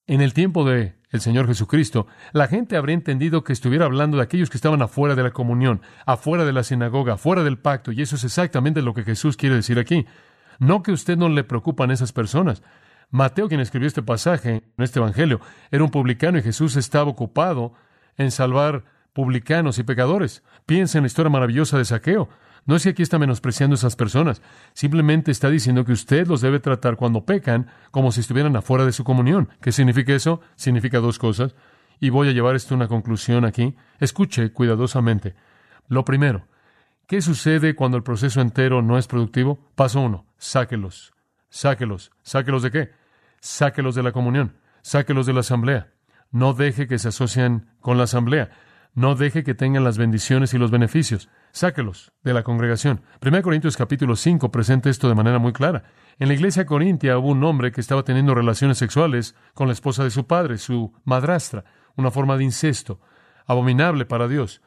en 0.07 0.21
el 0.21 0.35
tiempo 0.35 0.65
de 0.65 0.97
el 1.11 1.21
Señor 1.21 1.47
Jesucristo, 1.47 2.09
la 2.33 2.49
gente 2.49 2.77
habría 2.77 2.95
entendido 2.95 3.45
que 3.45 3.53
estuviera 3.53 3.85
hablando 3.85 4.17
de 4.17 4.25
aquellos 4.25 4.51
que 4.51 4.57
estaban 4.57 4.83
afuera 4.83 5.15
de 5.15 5.23
la 5.23 5.31
comunión, 5.31 5.81
afuera 6.07 6.45
de 6.45 6.53
la 6.53 6.65
sinagoga, 6.65 7.15
afuera 7.15 7.45
del 7.45 7.59
pacto, 7.59 7.93
y 7.93 8.03
eso 8.03 8.17
es 8.17 8.25
exactamente 8.25 8.83
lo 8.83 8.95
que 8.95 9.05
Jesús 9.05 9.37
quiere 9.37 9.55
decir 9.55 9.79
aquí. 9.79 10.07
No 10.59 10.83
que 10.83 10.93
usted 10.93 11.17
no 11.17 11.29
le 11.29 11.45
preocupan 11.45 11.91
esas 11.91 12.13
personas. 12.13 12.63
Mateo, 13.11 13.49
quien 13.49 13.61
escribió 13.61 13.87
este 13.87 14.03
pasaje 14.03 14.65
en 14.77 14.85
este 14.85 14.99
Evangelio, 14.99 15.41
era 15.71 15.85
un 15.85 15.91
publicano 15.91 16.39
y 16.39 16.43
Jesús 16.43 16.77
estaba 16.77 17.11
ocupado 17.11 17.75
en 18.17 18.31
salvar 18.31 18.85
publicanos 19.13 19.79
y 19.79 19.85
pecadores. 19.85 20.43
Piensa 20.67 20.99
en 20.99 21.05
la 21.05 21.07
historia 21.07 21.31
maravillosa 21.31 21.79
de 21.79 21.85
Saqueo. 21.85 22.29
No 22.67 22.77
es 22.77 22.83
que 22.83 22.91
aquí 22.91 23.03
está 23.03 23.19
menospreciando 23.19 23.75
a 23.75 23.77
esas 23.77 23.95
personas, 23.95 24.41
simplemente 24.73 25.31
está 25.31 25.51
diciendo 25.51 25.85
que 25.85 25.93
usted 25.93 26.27
los 26.27 26.41
debe 26.41 26.61
tratar 26.61 26.97
cuando 26.97 27.27
pecan 27.27 27.69
como 27.91 28.11
si 28.11 28.21
estuvieran 28.21 28.57
afuera 28.57 28.87
de 28.87 28.93
su 28.93 29.05
comunión. 29.05 29.51
¿Qué 29.61 29.71
significa 29.71 30.15
eso? 30.15 30.41
Significa 30.57 30.99
dos 30.99 31.19
cosas. 31.19 31.55
Y 32.01 32.09
voy 32.09 32.29
a 32.29 32.33
llevar 32.33 32.57
esto 32.57 32.75
a 32.75 32.77
una 32.77 32.89
conclusión 32.89 33.45
aquí. 33.45 33.77
Escuche 34.01 34.51
cuidadosamente. 34.51 35.35
Lo 35.89 36.07
primero, 36.07 36.47
¿qué 37.07 37.23
sucede 37.23 37.75
cuando 37.75 37.97
el 37.97 38.03
proceso 38.03 38.41
entero 38.41 38.83
no 38.83 38.99
es 38.99 39.07
productivo? 39.07 39.59
Paso 39.75 40.01
uno, 40.01 40.27
sáquelos. 40.39 41.15
Sáquelos. 41.55 42.11
¿Sáquelos 42.23 42.63
de 42.65 42.71
qué? 42.73 42.91
Sáquelos 43.41 43.95
de 43.95 44.03
la 44.03 44.11
comunión. 44.11 44.57
Sáquelos 44.83 45.25
de 45.25 45.35
la 45.35 45.41
asamblea. 45.41 45.93
No 46.33 46.53
deje 46.53 46.89
que 46.89 46.99
se 46.99 47.09
asocien 47.09 47.69
con 47.79 47.97
la 47.97 48.05
asamblea. 48.05 48.51
No 48.93 49.15
deje 49.15 49.45
que 49.45 49.55
tengan 49.55 49.85
las 49.85 49.97
bendiciones 49.97 50.53
y 50.53 50.59
los 50.59 50.73
beneficios. 50.73 51.29
Sáquelos 51.53 52.13
de 52.25 52.35
la 52.35 52.43
congregación. 52.43 53.03
1 53.25 53.43
Corintios 53.43 53.77
capítulo 53.77 54.17
5 54.17 54.51
presenta 54.51 54.91
esto 54.91 55.09
de 55.09 55.15
manera 55.15 55.39
muy 55.39 55.53
clara. 55.53 55.85
En 56.19 56.27
la 56.27 56.35
iglesia 56.35 56.67
corintia 56.67 57.19
hubo 57.19 57.29
un 57.29 57.45
hombre 57.45 57.71
que 57.71 57.81
estaba 57.81 58.03
teniendo 58.03 58.35
relaciones 58.35 58.79
sexuales 58.79 59.37
con 59.55 59.69
la 59.69 59.75
esposa 59.75 60.03
de 60.03 60.11
su 60.11 60.27
padre, 60.27 60.59
su 60.59 60.93
madrastra, 61.05 61.65
una 61.95 62.11
forma 62.11 62.37
de 62.37 62.43
incesto, 62.43 63.01
abominable 63.47 64.07
para 64.07 64.27
Dios. 64.27 64.61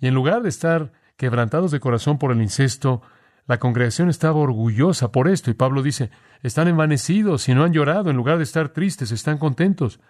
Y 0.00 0.06
en 0.06 0.14
lugar 0.14 0.40
de 0.42 0.48
estar 0.48 0.92
quebrantados 1.22 1.70
de 1.70 1.78
corazón 1.78 2.18
por 2.18 2.32
el 2.32 2.42
incesto, 2.42 3.00
la 3.46 3.60
congregación 3.60 4.08
estaba 4.08 4.40
orgullosa 4.40 5.12
por 5.12 5.28
esto 5.28 5.52
y 5.52 5.54
Pablo 5.54 5.80
dice, 5.80 6.10
están 6.42 6.66
envanecidos 6.66 7.48
y 7.48 7.54
no 7.54 7.62
han 7.62 7.72
llorado, 7.72 8.10
en 8.10 8.16
lugar 8.16 8.38
de 8.38 8.42
estar 8.42 8.70
tristes, 8.70 9.12
están 9.12 9.38
contentos. 9.38 10.00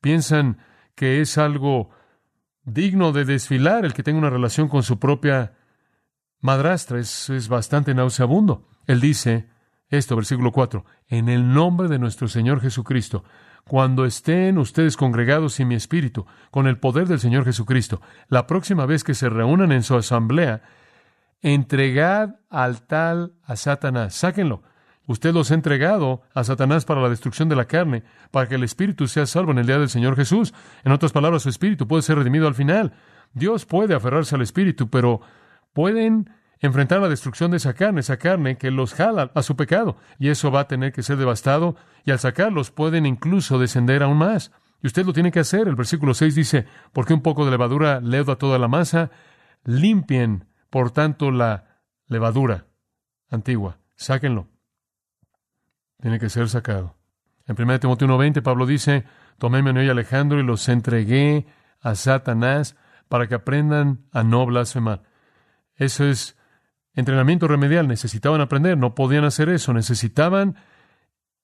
Piensan 0.00 0.56
que 0.94 1.20
es 1.20 1.36
algo 1.36 1.90
digno 2.64 3.12
de 3.12 3.26
desfilar 3.26 3.84
el 3.84 3.92
que 3.92 4.02
tenga 4.02 4.18
una 4.18 4.30
relación 4.30 4.68
con 4.68 4.82
su 4.82 4.98
propia 4.98 5.52
madrastra. 6.40 6.98
Es, 6.98 7.28
es 7.28 7.48
bastante 7.48 7.92
nauseabundo. 7.92 8.66
Él 8.86 9.02
dice 9.02 9.50
esto, 9.92 10.16
versículo 10.16 10.52
4, 10.52 10.84
en 11.08 11.28
el 11.28 11.52
nombre 11.52 11.88
de 11.88 11.98
nuestro 11.98 12.28
Señor 12.28 12.60
Jesucristo, 12.60 13.24
cuando 13.64 14.04
estén 14.04 14.58
ustedes 14.58 14.96
congregados 14.96 15.60
y 15.60 15.64
mi 15.64 15.74
espíritu, 15.74 16.26
con 16.50 16.66
el 16.66 16.78
poder 16.78 17.06
del 17.06 17.20
Señor 17.20 17.44
Jesucristo, 17.44 18.00
la 18.28 18.46
próxima 18.46 18.86
vez 18.86 19.04
que 19.04 19.14
se 19.14 19.28
reúnan 19.28 19.70
en 19.70 19.82
su 19.82 19.94
asamblea, 19.94 20.62
entregad 21.42 22.36
al 22.50 22.82
tal 22.82 23.34
a 23.44 23.56
Satanás. 23.56 24.14
Sáquenlo. 24.14 24.62
Usted 25.06 25.34
los 25.34 25.50
ha 25.50 25.54
entregado 25.54 26.22
a 26.32 26.44
Satanás 26.44 26.84
para 26.84 27.02
la 27.02 27.08
destrucción 27.08 27.48
de 27.48 27.56
la 27.56 27.66
carne, 27.66 28.04
para 28.30 28.48
que 28.48 28.54
el 28.54 28.62
espíritu 28.62 29.08
sea 29.08 29.26
salvo 29.26 29.50
en 29.50 29.58
el 29.58 29.66
día 29.66 29.78
del 29.78 29.88
Señor 29.88 30.16
Jesús. 30.16 30.54
En 30.84 30.92
otras 30.92 31.12
palabras, 31.12 31.42
su 31.42 31.48
espíritu 31.48 31.88
puede 31.88 32.02
ser 32.02 32.18
redimido 32.18 32.46
al 32.46 32.54
final. 32.54 32.92
Dios 33.34 33.66
puede 33.66 33.94
aferrarse 33.94 34.36
al 34.36 34.42
espíritu, 34.42 34.90
pero 34.90 35.20
pueden 35.72 36.30
enfrentar 36.62 37.00
la 37.00 37.08
destrucción 37.08 37.50
de 37.50 37.58
esa 37.58 37.74
carne, 37.74 38.00
esa 38.00 38.16
carne 38.16 38.56
que 38.56 38.70
los 38.70 38.94
jala 38.94 39.30
a 39.34 39.42
su 39.42 39.56
pecado, 39.56 39.96
y 40.18 40.30
eso 40.30 40.50
va 40.50 40.60
a 40.60 40.68
tener 40.68 40.92
que 40.92 41.02
ser 41.02 41.18
devastado, 41.18 41.76
y 42.04 42.10
al 42.10 42.18
sacarlos 42.18 42.70
pueden 42.70 43.04
incluso 43.04 43.58
descender 43.58 44.02
aún 44.02 44.18
más. 44.18 44.52
Y 44.82 44.86
usted 44.86 45.04
lo 45.04 45.12
tiene 45.12 45.30
que 45.30 45.40
hacer. 45.40 45.68
El 45.68 45.76
versículo 45.76 46.14
6 46.14 46.34
dice, 46.34 46.66
porque 46.92 47.14
un 47.14 47.22
poco 47.22 47.44
de 47.44 47.50
levadura 47.50 48.00
leuda 48.00 48.36
toda 48.36 48.58
la 48.58 48.68
masa, 48.68 49.10
limpien, 49.64 50.46
por 50.70 50.90
tanto, 50.90 51.30
la 51.30 51.82
levadura 52.08 52.66
antigua. 53.30 53.78
Sáquenlo 53.94 54.48
tiene 56.02 56.18
que 56.18 56.28
ser 56.28 56.48
sacado. 56.48 56.96
En 57.46 57.56
1 57.58 57.80
Timoteo 57.80 58.08
1.20 58.08 58.42
Pablo 58.42 58.66
dice, 58.66 59.04
tomé 59.38 59.58
a 59.58 59.82
y 59.84 59.88
Alejandro 59.88 60.40
y 60.40 60.42
los 60.42 60.68
entregué 60.68 61.46
a 61.80 61.94
Satanás 61.94 62.76
para 63.08 63.28
que 63.28 63.36
aprendan 63.36 64.04
a 64.10 64.24
no 64.24 64.44
blasfemar. 64.44 65.04
Eso 65.76 66.04
es 66.04 66.36
entrenamiento 66.94 67.48
remedial. 67.48 67.88
Necesitaban 67.88 68.40
aprender, 68.40 68.78
no 68.78 68.94
podían 68.94 69.24
hacer 69.24 69.48
eso. 69.48 69.72
Necesitaban 69.72 70.56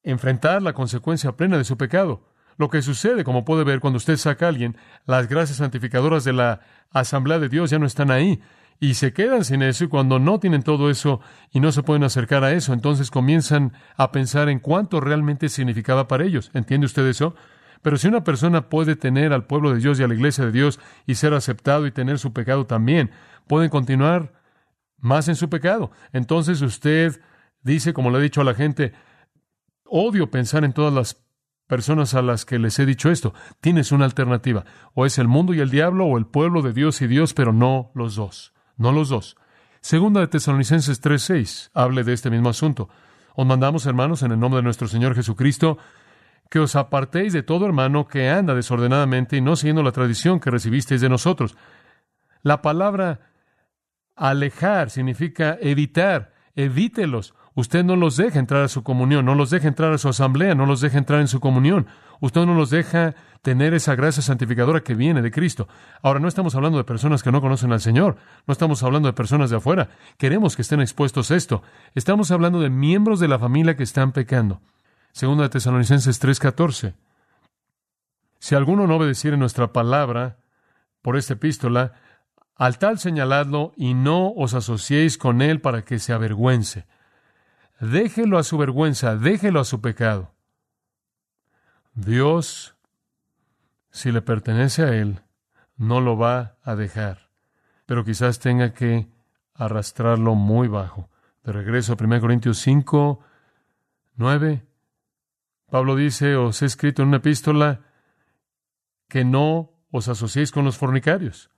enfrentar 0.03 0.63
la 0.63 0.73
consecuencia 0.73 1.33
plena 1.33 1.59
de 1.59 1.65
su 1.65 1.77
pecado. 1.77 2.23
Lo 2.57 2.71
que 2.71 2.83
sucede, 2.83 3.23
como 3.23 3.45
puede 3.45 3.65
ver, 3.65 3.81
cuando 3.81 3.99
usted 3.99 4.17
saca 4.17 4.47
a 4.47 4.49
alguien, 4.49 4.77
las 5.07 5.29
gracias 5.29 5.59
santificadoras 5.59 6.25
de 6.25 6.33
la 6.33 6.61
asamblea 6.91 7.39
de 7.39 7.49
Dios 7.49 7.71
ya 7.71 7.79
no 7.79 7.87
están 7.87 8.11
ahí 8.11 8.41
y 8.81 8.95
se 8.95 9.13
quedan 9.13 9.45
sin 9.45 9.63
eso 9.63 9.85
y 9.85 9.89
cuando 9.89 10.19
no 10.19 10.41
tienen 10.41 10.63
todo 10.63 10.91
eso 10.91 11.21
y 11.53 11.61
no 11.61 11.73
se 11.73 11.83
pueden 11.83 12.05
acercar 12.05 12.45
a 12.45 12.53
eso, 12.53 12.73
entonces 12.73 13.11
comienzan 13.11 13.73
a 13.97 14.13
pensar 14.13 14.49
en 14.49 14.61
cuánto 14.61 15.01
realmente 15.01 15.49
significaba 15.49 16.09
para 16.09 16.25
ellos. 16.25 16.51
¿Entiende 16.55 16.87
usted 16.87 17.07
eso? 17.07 17.35
Pero 17.83 17.97
si 17.97 18.09
una 18.09 18.25
persona 18.25 18.69
puede 18.69 18.97
tener 18.97 19.33
al 19.33 19.47
pueblo 19.47 19.73
de 19.73 19.81
Dios 19.81 19.99
y 19.99 20.03
a 20.03 20.09
la 20.09 20.15
iglesia 20.15 20.45
de 20.45 20.53
Dios 20.53 20.81
y 21.07 21.15
ser 21.15 21.35
aceptado 21.35 21.87
y 21.87 21.93
tener 21.93 22.19
su 22.19 22.33
pecado 22.33 22.67
también, 22.67 23.11
pueden 23.47 23.71
continuar 23.71 24.33
más 24.99 25.29
en 25.29 25.37
su 25.37 25.49
pecado. 25.49 25.91
Entonces 26.13 26.63
usted 26.63 27.21
dice, 27.63 27.93
como 27.93 28.11
le 28.11 28.19
he 28.19 28.23
dicho 28.23 28.41
a 28.41 28.45
la 28.45 28.55
gente, 28.55 28.93
odio 29.85 30.31
pensar 30.31 30.65
en 30.65 30.73
todas 30.73 30.93
las 30.93 31.25
personas 31.67 32.15
a 32.15 32.23
las 32.23 32.45
que 32.45 32.59
les 32.59 32.79
he 32.79 32.87
dicho 32.87 33.11
esto. 33.11 33.35
Tienes 33.61 33.93
una 33.93 34.05
alternativa. 34.05 34.65
O 34.95 35.07
es 35.07 35.19
el 35.19 35.29
mundo 35.29 35.55
y 35.55 35.61
el 35.61 35.71
diablo 35.71 36.07
o 36.07 36.19
el 36.19 36.27
pueblo 36.27 36.63
de 36.63 36.73
Dios 36.73 37.03
y 37.03 37.07
Dios, 37.07 37.35
pero 37.35 37.53
no 37.53 37.91
los 37.95 38.15
dos 38.15 38.55
no 38.79 38.93
los 38.93 39.11
dos. 39.11 39.37
Segunda 39.81 40.21
de 40.21 40.29
Tesalonicenses 40.29 41.03
3:6 41.03 41.71
hable 41.75 42.05
de 42.05 42.15
este 42.15 42.31
mismo 42.31 42.49
asunto. 42.49 42.89
Os 43.35 43.47
mandamos, 43.47 43.87
hermanos, 43.87 44.23
en 44.23 44.33
el 44.33 44.41
nombre 44.41 44.59
de 44.59 44.65
nuestro 44.65 44.89
Señor 44.89 45.15
Jesucristo, 45.15 45.79
que 46.51 46.59
os 46.59 46.75
apartéis 46.77 47.33
de 47.33 47.43
todo 47.43 47.67
hermano 47.67 48.09
que 48.09 48.31
anda 48.31 48.55
desordenadamente 48.55 49.37
y 49.37 49.41
no 49.41 49.55
siguiendo 49.55 49.83
la 49.83 49.93
tradición 49.93 50.41
que 50.41 50.51
recibisteis 50.51 51.01
de 51.01 51.09
nosotros. 51.09 51.57
La 52.43 52.63
palabra 52.63 53.28
alejar 54.19 54.91
significa 54.91 55.59
evitar, 55.61 56.33
evítelos. 56.55 57.35
Usted 57.55 57.85
no 57.85 57.97
los 57.97 58.17
deja 58.17 58.39
entrar 58.39 58.63
a 58.63 58.69
su 58.69 58.85
comunión, 58.85 59.25
no 59.25 59.35
los 59.35 59.51
deja 59.51 59.67
entrar 59.67 59.93
a 59.93 59.99
su 59.99 60.09
asamblea, 60.09 60.55
no 60.55 60.67
los 60.67 60.81
deja 60.81 60.99
entrar 60.99 61.21
en 61.21 61.29
su 61.29 61.41
comunión. 61.41 61.89
Usted 62.21 62.47
no 62.47 62.55
los 62.55 62.71
deja 62.71 63.15
tener 63.43 63.75
esa 63.75 63.95
gracia 63.95 64.23
santificadora 64.23 64.81
que 64.81 64.95
viene 64.95 65.23
de 65.23 65.31
Cristo. 65.31 65.69
Ahora, 66.03 66.21
no 66.21 66.29
estamos 66.29 66.55
hablando 66.55 66.79
de 66.79 66.85
personas 66.85 67.23
que 67.23 67.33
no 67.33 67.41
conocen 67.41 67.73
al 67.73 67.81
Señor, 67.81 68.17
no 68.47 68.53
estamos 68.53 68.83
hablando 68.83 69.09
de 69.09 69.13
personas 69.13 69.51
de 69.51 69.57
afuera. 69.57 69.89
Queremos 70.19 70.55
que 70.55 70.63
estén 70.63 70.81
expuestos 70.81 71.31
a 71.31 71.37
esto. 71.37 71.63
Estamos 71.95 72.31
hablando 72.31 72.61
de 72.61 72.71
miembros 72.71 73.21
de 73.21 73.29
la 73.29 73.39
familia 73.39 73.77
que 73.77 73.83
están 73.83 74.13
pecando. 74.13 74.61
Segunda 75.13 75.45
de 75.45 75.49
Tesalonicenses 75.49 76.21
3:14. 76.21 76.95
Si 78.39 78.55
alguno 78.55 78.87
no 78.87 78.97
obedeciere 78.97 79.37
nuestra 79.37 79.73
palabra 79.73 80.39
por 81.03 81.17
esta 81.17 81.35
epístola, 81.35 81.95
al 82.59 82.79
tal 82.79 82.99
señaladlo 82.99 83.73
y 83.77 83.95
no 83.95 84.33
os 84.33 84.53
asociéis 84.53 85.17
con 85.17 85.41
él 85.41 85.61
para 85.61 85.83
que 85.83 85.99
se 85.99 86.13
avergüence. 86.13 86.87
Déjelo 87.81 88.39
a 88.39 88.43
su 88.43 88.59
vergüenza, 88.59 89.17
déjelo 89.17 89.61
a 89.61 89.65
su 89.65 89.81
pecado. 89.81 90.35
Dios, 91.95 92.77
si 93.91 94.11
le 94.11 94.23
pertenece 94.23 94.83
a 94.83 94.95
Él, 94.95 95.23
no 95.77 96.01
lo 96.01 96.17
va 96.17 96.57
a 96.63 96.75
dejar, 96.75 97.31
pero 97.87 98.05
quizás 98.05 98.41
tenga 98.41 98.73
que 98.73 99.09
arrastrarlo 99.55 100.35
muy 100.35 100.67
bajo. 100.67 101.09
De 101.45 101.53
regreso 101.53 101.93
a 101.93 101.97
1 102.03 102.21
Corintios 102.21 102.59
5, 102.59 103.21
9, 104.17 104.67
Pablo 105.71 105.95
dice, 105.95 106.35
os 106.37 106.63
he 106.63 106.67
escrito 106.67 107.03
en 107.03 107.09
una 107.09 107.19
epístola 107.19 107.81
que 109.09 109.25
no 109.25 109.73
os 109.91 110.09
asociéis 110.09 110.51
con 110.51 110.65
los 110.65 110.77
fornicarios. 110.77 111.51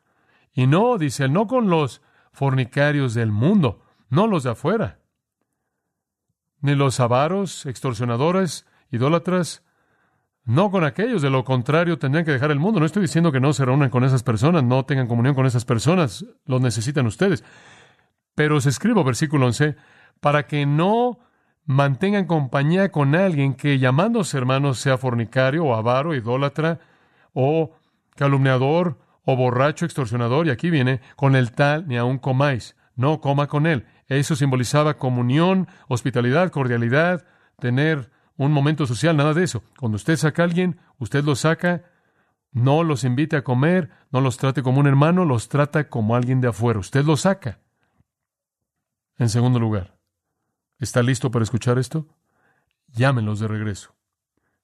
Y 0.52 0.66
no, 0.66 0.98
dice, 0.98 1.28
no 1.28 1.46
con 1.46 1.70
los 1.70 2.02
fornicarios 2.32 3.14
del 3.14 3.32
mundo, 3.32 3.82
no 4.08 4.26
los 4.26 4.42
de 4.42 4.50
afuera, 4.50 4.98
ni 6.60 6.74
los 6.74 7.00
avaros, 7.00 7.66
extorsionadores, 7.66 8.66
idólatras, 8.90 9.64
no 10.44 10.70
con 10.70 10.84
aquellos, 10.84 11.22
de 11.22 11.30
lo 11.30 11.44
contrario 11.44 11.98
tendrían 11.98 12.24
que 12.24 12.32
dejar 12.32 12.50
el 12.50 12.58
mundo. 12.58 12.80
No 12.80 12.86
estoy 12.86 13.02
diciendo 13.02 13.30
que 13.30 13.40
no 13.40 13.52
se 13.52 13.64
reúnan 13.64 13.90
con 13.90 14.04
esas 14.04 14.22
personas, 14.22 14.64
no 14.64 14.84
tengan 14.84 15.06
comunión 15.06 15.34
con 15.34 15.46
esas 15.46 15.64
personas, 15.64 16.24
los 16.46 16.60
necesitan 16.60 17.06
ustedes. 17.06 17.44
Pero 18.34 18.56
os 18.56 18.66
escribo, 18.66 19.04
versículo 19.04 19.46
11, 19.46 19.76
para 20.20 20.46
que 20.46 20.66
no 20.66 21.18
mantengan 21.64 22.26
compañía 22.26 22.90
con 22.90 23.14
alguien 23.14 23.54
que 23.54 23.78
llamándose 23.78 24.36
hermanos 24.36 24.78
sea 24.78 24.98
fornicario 24.98 25.64
o 25.64 25.74
avaro, 25.74 26.14
idólatra 26.14 26.80
o 27.32 27.72
calumniador 28.16 28.98
o 29.24 29.36
borracho, 29.36 29.84
extorsionador, 29.84 30.46
y 30.46 30.50
aquí 30.50 30.70
viene, 30.70 31.00
con 31.16 31.36
el 31.36 31.52
tal 31.52 31.86
ni 31.86 31.96
aun 31.96 32.18
comáis, 32.18 32.76
no 32.96 33.20
coma 33.20 33.46
con 33.46 33.66
él. 33.66 33.86
Eso 34.06 34.36
simbolizaba 34.36 34.98
comunión, 34.98 35.68
hospitalidad, 35.88 36.50
cordialidad, 36.50 37.24
tener 37.58 38.10
un 38.36 38.52
momento 38.52 38.86
social, 38.86 39.16
nada 39.16 39.34
de 39.34 39.44
eso. 39.44 39.62
Cuando 39.78 39.96
usted 39.96 40.16
saca 40.16 40.42
a 40.42 40.46
alguien, 40.46 40.80
usted 40.98 41.22
los 41.24 41.40
saca, 41.40 41.84
no 42.52 42.82
los 42.82 43.04
invite 43.04 43.36
a 43.36 43.44
comer, 43.44 43.90
no 44.10 44.20
los 44.20 44.36
trate 44.36 44.62
como 44.62 44.80
un 44.80 44.86
hermano, 44.86 45.24
los 45.24 45.48
trata 45.48 45.88
como 45.88 46.16
alguien 46.16 46.40
de 46.40 46.48
afuera. 46.48 46.80
Usted 46.80 47.04
los 47.04 47.22
saca. 47.22 47.60
En 49.18 49.28
segundo 49.28 49.60
lugar, 49.60 49.98
¿está 50.78 51.02
listo 51.02 51.30
para 51.30 51.42
escuchar 51.42 51.78
esto? 51.78 52.08
Llámenlos 52.88 53.38
de 53.38 53.48
regreso. 53.48 53.94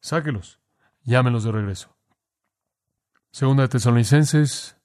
Sáquelos. 0.00 0.60
Llámenlos 1.02 1.44
de 1.44 1.52
regreso. 1.52 1.95
Segunda 3.36 3.68
Tesalonicenses 3.68 4.78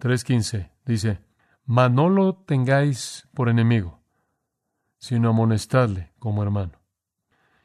3:15 0.00 0.72
dice, 0.84 1.20
mas 1.64 1.92
no 1.92 2.08
lo 2.08 2.34
tengáis 2.34 3.28
por 3.34 3.48
enemigo, 3.48 4.02
sino 4.98 5.28
amonestadle 5.28 6.12
como 6.18 6.42
hermano. 6.42 6.72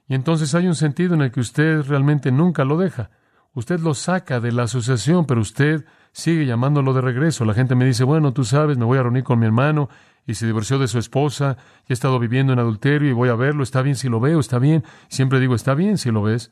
Y 0.07 0.13
entonces 0.13 0.53
hay 0.53 0.67
un 0.67 0.75
sentido 0.75 1.15
en 1.15 1.23
el 1.23 1.31
que 1.31 1.39
usted 1.39 1.81
realmente 1.81 2.31
nunca 2.31 2.63
lo 2.63 2.77
deja. 2.77 3.09
Usted 3.53 3.79
lo 3.79 3.95
saca 3.95 4.39
de 4.39 4.51
la 4.51 4.65
asociación, 4.65 5.25
pero 5.25 5.41
usted 5.41 5.83
sigue 6.11 6.45
llamándolo 6.45 6.93
de 6.93 7.01
regreso. 7.01 7.43
La 7.43 7.55
gente 7.55 7.73
me 7.73 7.85
dice, 7.85 8.03
bueno, 8.03 8.33
tú 8.33 8.43
sabes, 8.43 8.77
me 8.77 8.85
voy 8.85 8.99
a 8.99 9.01
reunir 9.01 9.23
con 9.23 9.39
mi 9.39 9.47
hermano 9.47 9.89
y 10.27 10.35
se 10.35 10.45
divorció 10.45 10.77
de 10.77 10.89
su 10.89 10.99
esposa 10.99 11.57
y 11.87 11.91
ha 11.91 11.95
estado 11.95 12.19
viviendo 12.19 12.53
en 12.53 12.59
adulterio 12.59 13.09
y 13.09 13.13
voy 13.13 13.29
a 13.29 13.35
verlo. 13.35 13.63
Está 13.63 13.81
bien 13.81 13.95
si 13.95 14.09
lo 14.09 14.19
veo, 14.19 14.39
está 14.39 14.59
bien. 14.59 14.83
Siempre 15.07 15.39
digo, 15.39 15.55
está 15.55 15.73
bien 15.73 15.97
si 15.97 16.11
lo 16.11 16.21
ves. 16.21 16.51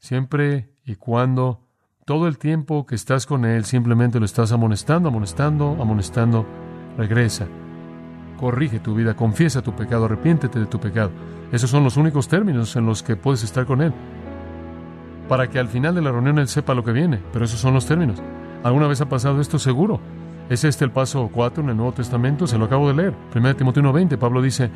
Siempre 0.00 0.74
y 0.84 0.96
cuando 0.96 1.61
Todo 2.04 2.26
el 2.26 2.36
tiempo 2.36 2.84
que 2.84 2.96
estás 2.96 3.26
con 3.26 3.44
Él 3.44 3.64
simplemente 3.64 4.18
lo 4.18 4.24
estás 4.24 4.50
amonestando, 4.50 5.08
amonestando, 5.08 5.76
amonestando. 5.80 6.44
Regresa. 6.98 7.46
Corrige 8.40 8.80
tu 8.80 8.96
vida, 8.96 9.14
confiesa 9.14 9.62
tu 9.62 9.76
pecado, 9.76 10.06
arrepiéntete 10.06 10.58
de 10.58 10.66
tu 10.66 10.80
pecado. 10.80 11.12
Esos 11.52 11.70
son 11.70 11.84
los 11.84 11.96
únicos 11.96 12.26
términos 12.26 12.74
en 12.74 12.86
los 12.86 13.04
que 13.04 13.14
puedes 13.14 13.44
estar 13.44 13.66
con 13.66 13.82
Él. 13.82 13.94
Para 15.28 15.48
que 15.48 15.60
al 15.60 15.68
final 15.68 15.94
de 15.94 16.02
la 16.02 16.10
reunión 16.10 16.40
Él 16.40 16.48
sepa 16.48 16.74
lo 16.74 16.82
que 16.82 16.90
viene. 16.90 17.20
Pero 17.32 17.44
esos 17.44 17.60
son 17.60 17.72
los 17.72 17.86
términos. 17.86 18.20
¿Alguna 18.64 18.88
vez 18.88 19.00
ha 19.00 19.08
pasado 19.08 19.40
esto? 19.40 19.60
Seguro. 19.60 20.00
¿Es 20.50 20.64
este 20.64 20.84
el 20.84 20.90
paso 20.90 21.30
4 21.32 21.62
en 21.62 21.70
el 21.70 21.76
Nuevo 21.76 21.92
Testamento? 21.92 22.48
Se 22.48 22.58
lo 22.58 22.64
acabo 22.64 22.88
de 22.88 22.94
leer. 22.94 23.14
1 23.32 23.54
Timoteo 23.54 23.80
1.20, 23.84 24.18
Pablo 24.18 24.42
dice, 24.42 24.72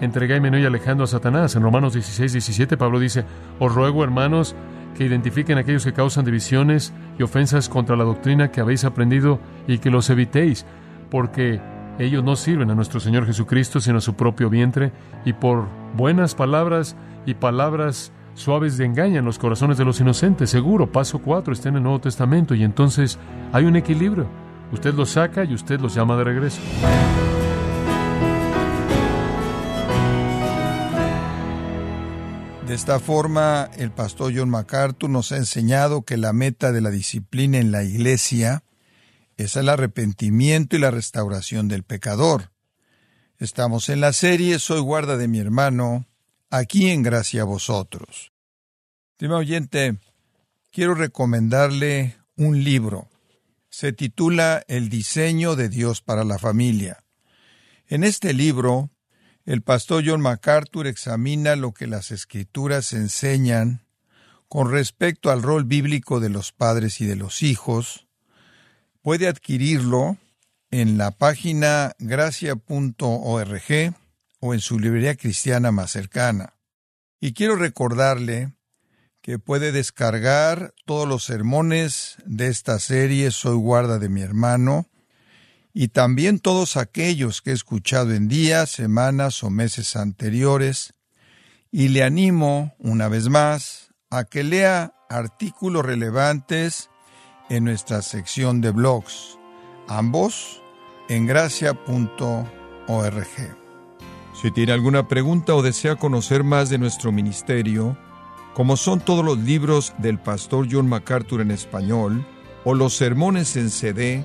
entregáis 0.00 0.40
no 0.40 0.56
y 0.56 0.64
alejando 0.64 1.02
a 1.02 1.08
Satanás. 1.08 1.56
En 1.56 1.62
Romanos 1.62 1.94
16, 1.94 2.32
17, 2.32 2.76
Pablo 2.76 3.00
dice, 3.00 3.24
os 3.58 3.74
ruego, 3.74 4.04
hermanos, 4.04 4.54
que 4.94 5.04
identifiquen 5.04 5.58
a 5.58 5.62
aquellos 5.62 5.84
que 5.84 5.92
causan 5.92 6.24
divisiones 6.24 6.92
y 7.18 7.22
ofensas 7.22 7.68
contra 7.68 7.96
la 7.96 8.04
doctrina 8.04 8.50
que 8.50 8.60
habéis 8.60 8.84
aprendido 8.84 9.40
y 9.66 9.78
que 9.78 9.90
los 9.90 10.10
evitéis, 10.10 10.66
porque 11.10 11.60
ellos 11.98 12.24
no 12.24 12.36
sirven 12.36 12.70
a 12.70 12.74
nuestro 12.74 13.00
Señor 13.00 13.26
Jesucristo, 13.26 13.80
sino 13.80 13.98
a 13.98 14.00
su 14.00 14.14
propio 14.14 14.48
vientre, 14.48 14.92
y 15.24 15.32
por 15.32 15.66
buenas 15.96 16.34
palabras 16.34 16.96
y 17.26 17.34
palabras 17.34 18.12
suaves 18.34 18.78
de 18.78 18.86
engañan 18.86 19.24
los 19.24 19.38
corazones 19.38 19.76
de 19.76 19.84
los 19.84 20.00
inocentes. 20.00 20.50
Seguro, 20.50 20.90
paso 20.90 21.18
4 21.18 21.52
está 21.52 21.68
en 21.68 21.76
el 21.76 21.82
Nuevo 21.82 22.00
Testamento, 22.00 22.54
y 22.54 22.64
entonces 22.64 23.18
hay 23.52 23.64
un 23.66 23.76
equilibrio. 23.76 24.26
Usted 24.72 24.94
los 24.94 25.10
saca 25.10 25.44
y 25.44 25.52
usted 25.52 25.80
los 25.80 25.94
llama 25.94 26.16
de 26.16 26.24
regreso. 26.24 26.60
De 32.70 32.76
esta 32.76 33.00
forma, 33.00 33.68
el 33.78 33.90
pastor 33.90 34.32
John 34.32 34.48
MacArthur 34.48 35.10
nos 35.10 35.32
ha 35.32 35.38
enseñado 35.38 36.02
que 36.02 36.16
la 36.16 36.32
meta 36.32 36.70
de 36.70 36.80
la 36.80 36.90
disciplina 36.90 37.58
en 37.58 37.72
la 37.72 37.82
iglesia 37.82 38.62
es 39.36 39.56
el 39.56 39.68
arrepentimiento 39.68 40.76
y 40.76 40.78
la 40.78 40.92
restauración 40.92 41.66
del 41.66 41.82
pecador. 41.82 42.52
Estamos 43.38 43.88
en 43.88 44.00
la 44.00 44.12
serie 44.12 44.60
Soy 44.60 44.78
guarda 44.78 45.16
de 45.16 45.26
mi 45.26 45.40
hermano, 45.40 46.06
aquí 46.48 46.90
en 46.90 47.02
gracia 47.02 47.42
a 47.42 47.44
vosotros. 47.44 48.30
Estimado 49.14 49.40
oyente, 49.40 49.96
quiero 50.70 50.94
recomendarle 50.94 52.18
un 52.36 52.62
libro. 52.62 53.08
Se 53.68 53.92
titula 53.92 54.62
El 54.68 54.90
diseño 54.90 55.56
de 55.56 55.70
Dios 55.70 56.02
para 56.02 56.22
la 56.22 56.38
familia. 56.38 57.02
En 57.88 58.04
este 58.04 58.32
libro, 58.32 58.90
el 59.50 59.62
pastor 59.62 60.04
John 60.06 60.20
MacArthur 60.20 60.86
examina 60.86 61.56
lo 61.56 61.74
que 61.74 61.88
las 61.88 62.12
escrituras 62.12 62.92
enseñan 62.92 63.84
con 64.46 64.70
respecto 64.70 65.32
al 65.32 65.42
rol 65.42 65.64
bíblico 65.64 66.20
de 66.20 66.28
los 66.28 66.52
padres 66.52 67.00
y 67.00 67.06
de 67.06 67.16
los 67.16 67.42
hijos. 67.42 68.06
Puede 69.02 69.26
adquirirlo 69.26 70.18
en 70.70 70.98
la 70.98 71.10
página 71.10 71.96
gracia.org 71.98 72.62
o 74.38 74.54
en 74.54 74.60
su 74.60 74.78
librería 74.78 75.16
cristiana 75.16 75.72
más 75.72 75.90
cercana. 75.90 76.54
Y 77.18 77.32
quiero 77.32 77.56
recordarle 77.56 78.52
que 79.20 79.40
puede 79.40 79.72
descargar 79.72 80.74
todos 80.86 81.08
los 81.08 81.24
sermones 81.24 82.18
de 82.24 82.46
esta 82.46 82.78
serie 82.78 83.32
Soy 83.32 83.56
guarda 83.56 83.98
de 83.98 84.10
mi 84.10 84.22
hermano 84.22 84.86
y 85.72 85.88
también 85.88 86.40
todos 86.40 86.76
aquellos 86.76 87.42
que 87.42 87.50
he 87.50 87.54
escuchado 87.54 88.12
en 88.12 88.28
días, 88.28 88.70
semanas 88.70 89.42
o 89.44 89.50
meses 89.50 89.96
anteriores, 89.96 90.94
y 91.70 91.88
le 91.88 92.02
animo, 92.02 92.74
una 92.78 93.08
vez 93.08 93.28
más, 93.28 93.90
a 94.10 94.24
que 94.24 94.42
lea 94.42 94.92
artículos 95.08 95.86
relevantes 95.86 96.90
en 97.48 97.64
nuestra 97.64 98.02
sección 98.02 98.60
de 98.60 98.70
blogs, 98.70 99.38
ambos 99.88 100.62
en 101.08 101.26
gracia.org. 101.26 102.46
Si 104.40 104.50
tiene 104.52 104.72
alguna 104.72 105.06
pregunta 105.06 105.54
o 105.54 105.62
desea 105.62 105.96
conocer 105.96 106.44
más 106.44 106.70
de 106.70 106.78
nuestro 106.78 107.12
ministerio, 107.12 107.96
como 108.54 108.76
son 108.76 109.00
todos 109.00 109.24
los 109.24 109.38
libros 109.38 109.92
del 109.98 110.18
pastor 110.18 110.66
John 110.70 110.88
MacArthur 110.88 111.40
en 111.40 111.50
español 111.50 112.26
o 112.64 112.74
los 112.74 112.94
sermones 112.94 113.56
en 113.56 113.70
CD, 113.70 114.24